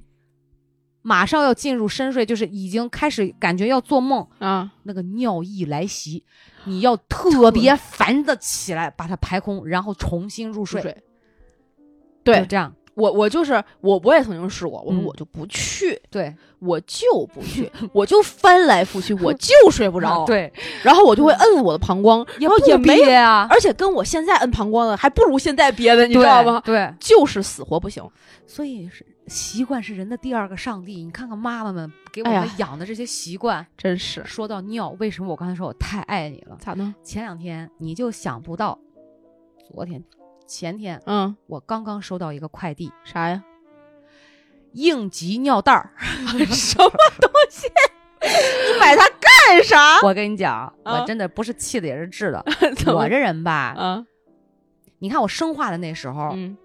[1.01, 6.23] 马上要进入深睡，就是已经开始感觉要做梦，啊，那个尿意来袭，
[6.63, 10.81] 你要特别烦的起来把它排空，然后重新入睡。
[10.81, 11.03] 睡。
[12.23, 14.81] 对就这样，我，我就是我，我也曾经试过。
[14.81, 20.25] 我说嗯我就不去，对，我就不去，我就翻来覆去，我就睡不着。
[20.27, 20.51] 对，
[20.83, 26.59] 然后我就会摁摁我的膀胱，然后也没有憋啊，而且跟我现在摁膀胱的还不如现在憋的，你知道吗？
[26.65, 28.03] 对，就是死活不行。
[28.47, 31.03] 所以是习惯是人的第二个上帝。
[31.03, 33.63] 你看看妈妈们给我们养的这些习惯。
[33.77, 36.57] 真是说到尿，为什么我刚才说我太爱你了？
[36.59, 36.95] 咋呢？
[37.03, 38.79] 前两天你就想不到，
[39.71, 40.03] 昨天、
[40.47, 43.43] 前天嗯，我刚刚收到一个快递，啥呀？
[44.73, 45.91] 应急尿袋儿。
[46.49, 47.67] 什么东西？
[48.21, 49.99] 你买它干啥？
[50.03, 52.43] 我跟你讲，啊我真的不是气的，也是治的。
[52.87, 54.05] 我这人吧，啊？
[54.99, 56.57] 你看我生化的那时候，嗯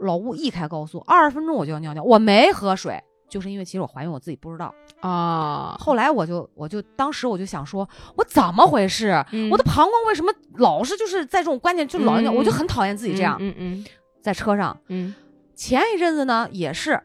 [0.00, 3.02] 老吴一开高速，二十分钟我就要尿尿，我没喝水，
[3.32, 4.74] 就是因为其实我怀孕，我自己不知道。
[5.00, 9.24] 啊，后来我就我就当时我就想说，我怎么回事？
[9.32, 12.20] 嗯我的膀胱为什么老是就是在这种关键就老？
[12.20, 13.38] 嗯我就很讨厌自己这样。
[13.40, 13.84] 嗯嗯
[14.20, 15.14] 在车上，嗯
[15.56, 17.00] 前一阵子呢也是，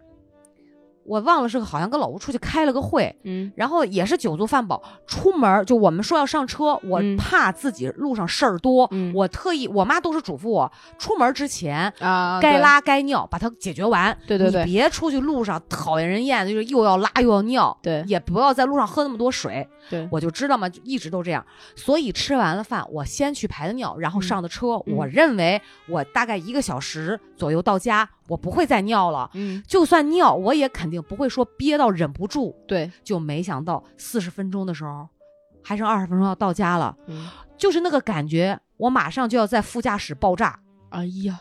[1.08, 14.16] 我忘了是好像跟老吴出去开了个会，嗯然后也是酒足饭饱，出门就我们说要上车，我嗯怕自己路上事儿多，嗯我特意我妈都是嘱咐我，出门之前啊，该拉该尿把它解决完。
[14.28, 19.68] 对对对你别出去路上讨厌人厌，就是又要拉又要尿，对也不要在路上喝那么多水。
[19.90, 21.46] 对，我就知道嘛，就一直都这样。
[21.76, 24.68] 所以吃完了饭，我先去排的尿，然后嗯上的车。
[24.86, 29.30] 嗯我认为我大概一个小时左右到家，我不会再尿了。
[29.34, 32.56] 嗯就算尿，我也肯定不会说憋到忍不住。
[32.68, 35.08] 对，就没想到四十分钟的时候，
[35.64, 40.60] 还剩二十分钟要到家了，嗯，就是那个感觉，我马上就要在副驾驶爆炸。
[40.90, 41.40] 哎呀，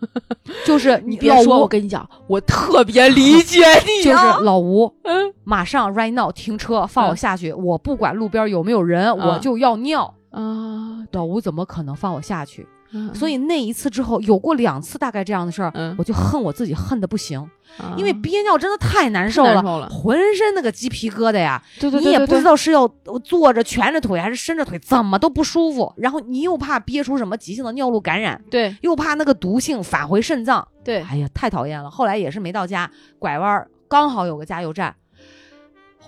[0.66, 10.14] 就是你别说，我跟你讲，我特别理 解你就是啊，老吴，嗯马上 right now 停车放我嗯下去，我不管路边有没有人，我嗯就要尿。
[10.30, 12.66] 啊，老吴怎么可能放我下去？
[12.94, 15.94] 嗯所以那一次之后，有过两次大概这样的事儿，嗯。
[15.98, 17.40] 我就恨我自己，恨的不行，
[17.76, 17.94] 啊。
[17.98, 19.88] 因为憋尿真的太难受了，受了。
[19.88, 22.86] 浑身那个鸡皮疙瘩呀，对对对，你也不知道是要
[23.24, 25.92] 坐着蜷着腿还是伸着腿，怎么都不舒服。
[25.96, 28.76] 然后你又怕憋出什么急性的尿路感染，对。
[28.80, 31.90] 又怕那个毒性返回肾脏，对，哎呀，太讨厌了。
[31.90, 32.88] 后来也是没到家，
[33.18, 34.94] 拐弯儿刚好有个加油站，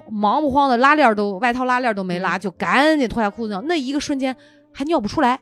[0.09, 2.23] 忙不慌的拉链都外套拉链都没嗯。
[2.23, 3.63] 拉，就赶紧脱下裤子尿。
[3.63, 4.37] 那一个瞬间
[4.73, 5.41] 还尿不出来，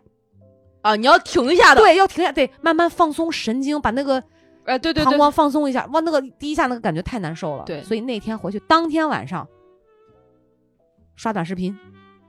[0.84, 4.22] 啊，你要停一下的，对，要停下，对，慢慢放松神经，把那个
[4.66, 5.86] 哎，对对对，膀胱放松一下。
[5.94, 7.64] 哇，那个第一下那个感觉太难受了。
[7.64, 7.82] 对。
[7.84, 9.48] 所以那天回去当天晚上
[11.16, 11.74] 刷短视频，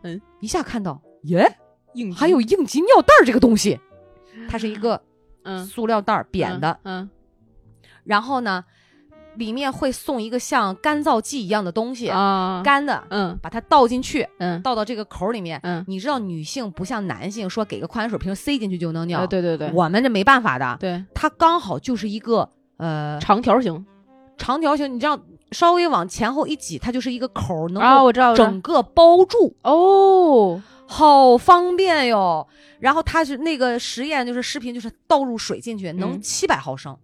[0.03, 1.57] 嗯，一下看到耶，
[1.95, 3.77] 应还有应急尿袋儿这个东西，
[4.47, 5.01] 它是一个
[5.43, 5.65] 嗯。
[5.65, 7.09] 塑料袋儿扁的，嗯。
[8.05, 8.63] 然后呢，
[9.37, 13.37] 里面会送一个像干燥剂一样的东西，啊，干的，嗯。
[13.41, 14.61] 把它倒进去，嗯。
[14.61, 15.59] 倒到这个口儿里面。
[15.63, 21.03] 嗯，你知道女性不像男性说给个矿泉水瓶塞进去就能尿，啊对对对，我们这没办法的，对。
[21.13, 23.85] 它刚好就是一个呃长条形。
[24.37, 25.17] 长条形，你知道
[25.51, 32.45] 稍微往前后一挤，它就是一个口儿，能啊，够我整个包住，哦，好方便哟。
[32.81, 36.21] 然后它是那个实验，就是视频，就是倒入水进去，能嗯。
[36.21, 36.95] 七百毫升。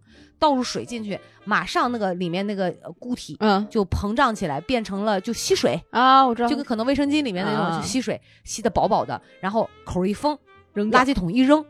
[0.42, 10.36] 倒入水进去，马上那个里面那个呃固体嗯就膨胀起来，变成了就吸水，啊，我知道，就跟可能卫生巾里面那种啊就吸水，吸的饱饱的，然后口儿一封，
[10.72, 11.64] 扔垃圾桶一扔，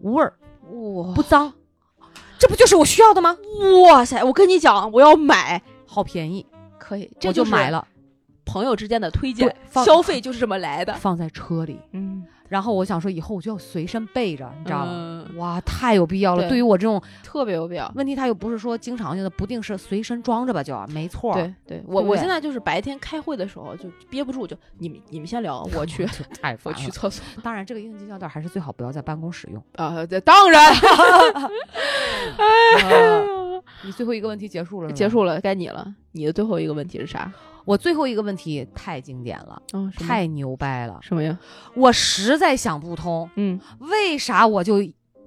[0.00, 0.34] 无味儿
[0.70, 1.50] 哇不脏，
[2.38, 3.38] 这不就是我需要的吗？
[3.88, 4.22] 哇塞！
[4.22, 6.44] 我跟你讲，我要买，好便宜，
[6.78, 7.70] 可以，这我就买。
[7.70, 7.86] 了，
[8.44, 9.54] 朋友之间的推荐
[9.84, 10.92] 消费就是这么来的。
[10.94, 11.80] 放在车里。
[11.92, 14.92] 嗯，然后我想说，以后我就要随身备着，你知道吗？
[14.92, 16.42] 嗯哇，太有必要了。
[16.42, 17.90] 对对于我这种特别有必要。
[17.94, 21.32] 问题，它又不是说经常性的，不定是随身装着吧，就没错。
[21.32, 26.06] 对对，我我现在就是白天开会的时候就憋不住，就你们你们先聊，我去
[26.64, 26.72] 我。
[26.74, 29.62] 去厕所当然，这个应急胶带还是最好不要在办公室用。
[29.76, 30.04] 啊。
[30.04, 30.74] 对，当然
[32.36, 35.08] 呃你最后一个问题结束了，结。
[35.08, 35.94] 束了，该你了。
[36.12, 37.30] 你的最后一个问题是啥？
[37.64, 41.38] 我最后一个问题太经典了，哦，太牛掰了，什么呀？
[41.74, 44.76] 我实在想不通，嗯为啥我就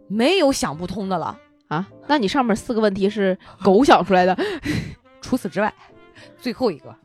[0.08, 1.38] 没有想不通的了？
[1.68, 4.38] 啊，那你上面四个问题是狗想出来的，
[5.22, 5.74] 除此之外，
[6.40, 6.96] 最后一个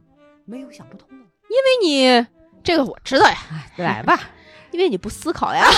[0.45, 1.17] 没有想不通的。
[1.49, 1.87] 因为
[2.21, 2.27] 你
[2.63, 4.21] 这个我知道呀，哎，来吧，
[4.73, 5.65] 因为你不思考呀。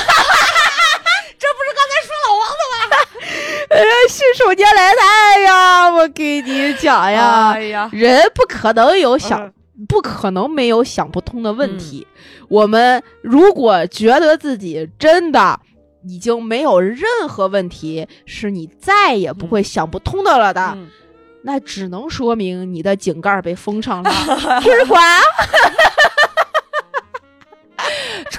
[1.39, 2.77] 这不是刚才说老王的吗？
[2.81, 3.62] 哎呀，
[4.09, 5.91] 信手拈来的呀！
[5.91, 9.53] 我给你讲呀，哎呀，人不可能有想，嗯
[9.89, 12.07] 不可能没有想不通的问题。
[12.49, 15.59] 我们如果觉得自己真的
[16.07, 20.89] 已经没有任何问题，是你再也不会想不通的了的，嗯
[21.45, 24.11] 那只能说明你的井盖被封上了。
[24.63, 24.97] 是吧？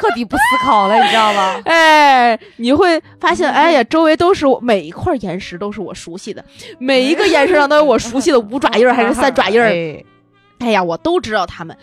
[0.03, 1.61] 彻底不思考了，你知道吗？
[1.63, 6.43] 哎，你会发现，哎呀，周围都是我，每一块岩石都是我熟悉的，
[6.77, 9.69] 每一个岩石上都有我熟悉的五爪印儿还是三爪印儿。
[9.71, 10.03] 哎
[10.59, 11.77] 哎呀，我都知道他们，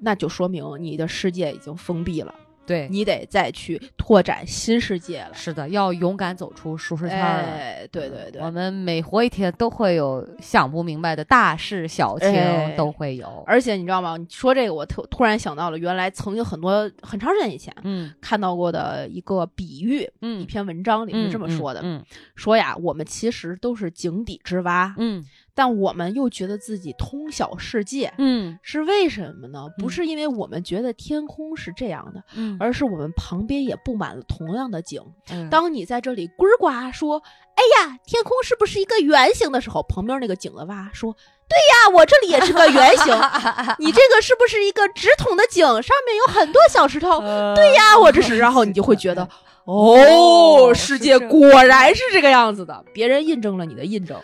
[0.00, 2.32] 那就说明你的世界已经封闭了，
[2.64, 5.30] 对，你得再去拓展新世界了。
[5.34, 13.42] 是的，要勇敢走出舒适圈对对对我，们每活一天都会有想不明白的大事小情，哎都会有。
[13.46, 14.16] 而且你知道吗？
[14.16, 22.02] 你说这个，我突突然想到了，原来曾经很多很长时间以前嗯看到过的一个比喻，一嗯，篇文章里是这么说的：嗯
[22.36, 25.24] 说呀，我们其实都是井底之蛙，嗯
[25.54, 28.12] 但我们又觉得自己通晓世界。
[28.18, 29.66] 嗯是为什么呢？
[29.78, 35.02] 不嗯是因为我们觉得天空是这样的，嗯，而是我们旁边也布满了同样的景。
[35.30, 37.22] 嗯当你在这里呱呱说
[37.54, 41.14] ：“哎呀，天空是不是一个圆形的时候，旁边那个井的蛙说
[41.48, 43.06] ：“对呀，我这里也是个圆形。
[43.78, 45.64] 你这个是不是一个直筒的井？
[45.82, 47.20] 上面有很多小石头。
[47.54, 49.28] 对呀，我这是。”然后你就会觉得，
[49.64, 52.84] 哦，世界果然是这个样子的。
[52.94, 54.18] 别人印证了你的印证。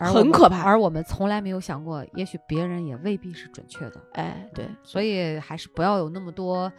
[0.00, 4.00] 而很可怕而我们从来没有想过，也许别人也未必是准确的。
[4.14, 6.72] 哎，对，所以还是不要有那么多，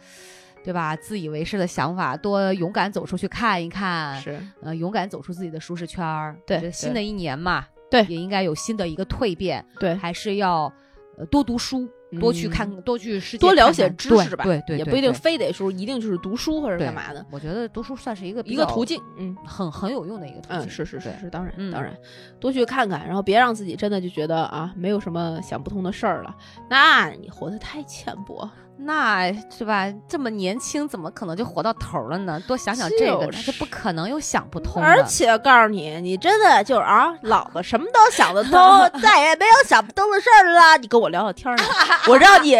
[0.64, 0.94] 对吧？
[0.96, 6.36] 自以为是的想法，多勇敢走出去看一看，是呃，勇敢走出自己的舒适圈儿。
[6.46, 10.72] 对新的一年嘛，对也应该有新的一个蜕变，对，还是要
[11.16, 11.88] 呃多读书，
[12.20, 19.00] 多去看，多去世界多了解知识吧，对对对，也不一定非得说一定就是读书或者干嘛的，我觉得读书算是一个一个途径。
[19.18, 20.60] 嗯很很有用的一个途径。
[20.60, 21.96] 嗯，是是是是，当然嗯当然，
[22.40, 26.34] 多去看看，然后别让自己真的就觉得啊，没有什么想不通的事儿了，
[26.68, 28.48] 那你活得太浅薄。
[28.84, 29.86] 那是吧？
[30.08, 32.40] 这么年轻，怎么可能就活到头了呢？
[32.46, 34.88] 多想想这个，就是那是不可能有想不通的。
[34.88, 38.52] 而且告诉你，你真的就是啊，老子什么都想得通，
[39.00, 40.76] 再也没有想不通的事儿了。
[40.78, 41.64] 你跟我聊聊天儿呢，
[42.08, 42.56] 我让你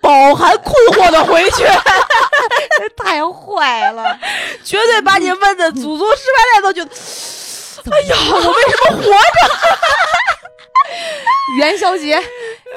[0.00, 1.64] 饱含困惑的回去，
[2.96, 4.18] 太坏了！
[4.64, 6.90] 绝对把你问的祖宗十八代都觉得，
[7.90, 9.18] 哎呀，我为什么活着？
[11.58, 12.18] 元宵节，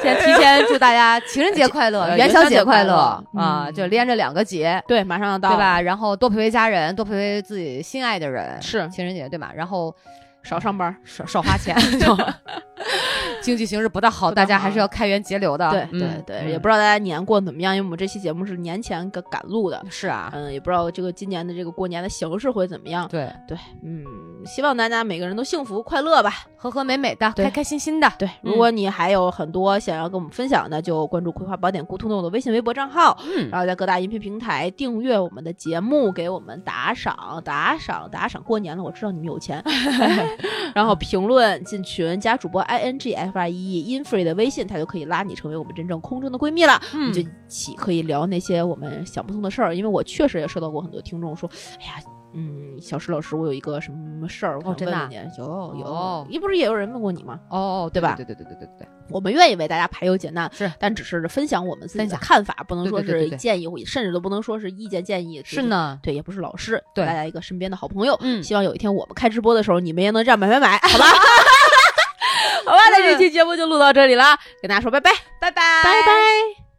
[0.01, 3.23] 先提前祝大家情人节快乐，呃元宵节快乐啊！
[3.67, 5.57] 嗯就连着两个节，对，马上要到，对？
[5.57, 5.82] 吧？
[5.82, 9.51] 然后多陪陪家人，多陪陪自己心爱的人，是情人节对吧？
[9.55, 9.93] 然后
[10.43, 10.95] 少上班。
[11.03, 12.15] 少少花钱，就
[13.42, 15.70] 经济形势不大好，大大家还是要开源节流的。
[15.72, 23.08] 对嗯对对，嗯也不知道大家年过得怎么样，因为我们这期节目是年前赶赶录的，是啊，嗯，也不知道这个今年的这个过年的形式会怎么样。
[23.08, 24.04] 对，对，嗯，
[24.46, 26.32] 希望大家每个人都幸福快乐吧。
[26.56, 28.08] 和和美美的，开开心心的。
[28.20, 38.44] 对，如果你还有很多想要跟我们分享的，就关注《葵花宝典》咕通豆的微信、微博账号，嗯，然后在各大音频平台订阅我们的节目，给我们打赏、打赏、打赏。
[38.44, 39.64] 过年了，我知道你们有钱，
[40.76, 46.82] 然后评论、进群、加主播 i n g f r e e infree 的微信，他就可以拉你成为我们真正空中的闺蜜了。
[46.93, 51.49] 嗯你就起可以聊那些我们想不通的事儿，因为我确实也收到过很多听众说，
[51.79, 51.93] 哎呀。
[52.33, 55.16] 嗯，小石老师，我有一个什么什么事儿，我想真的啊问你。
[55.37, 57.37] 有有，你不是也有人问过你吗？
[57.49, 65.41] 哦，对吧对对对对对对对，我们愿意为大家排忧解难，是但只是分享我们自己的看法，不能说是建议，甚至都不能说是意见建议。
[65.43, 68.17] 是，呢，对，也不是老师，对大家一个身边的好朋友。
[68.21, 71.05] 嗯希望有一天我们开直播的时候，你们也能这样买买买，好吧？
[72.66, 75.83] 好吧，那这期节目就录到这里了，跟大家说拜拜，拜拜。
[75.83, 76.71] 拜拜。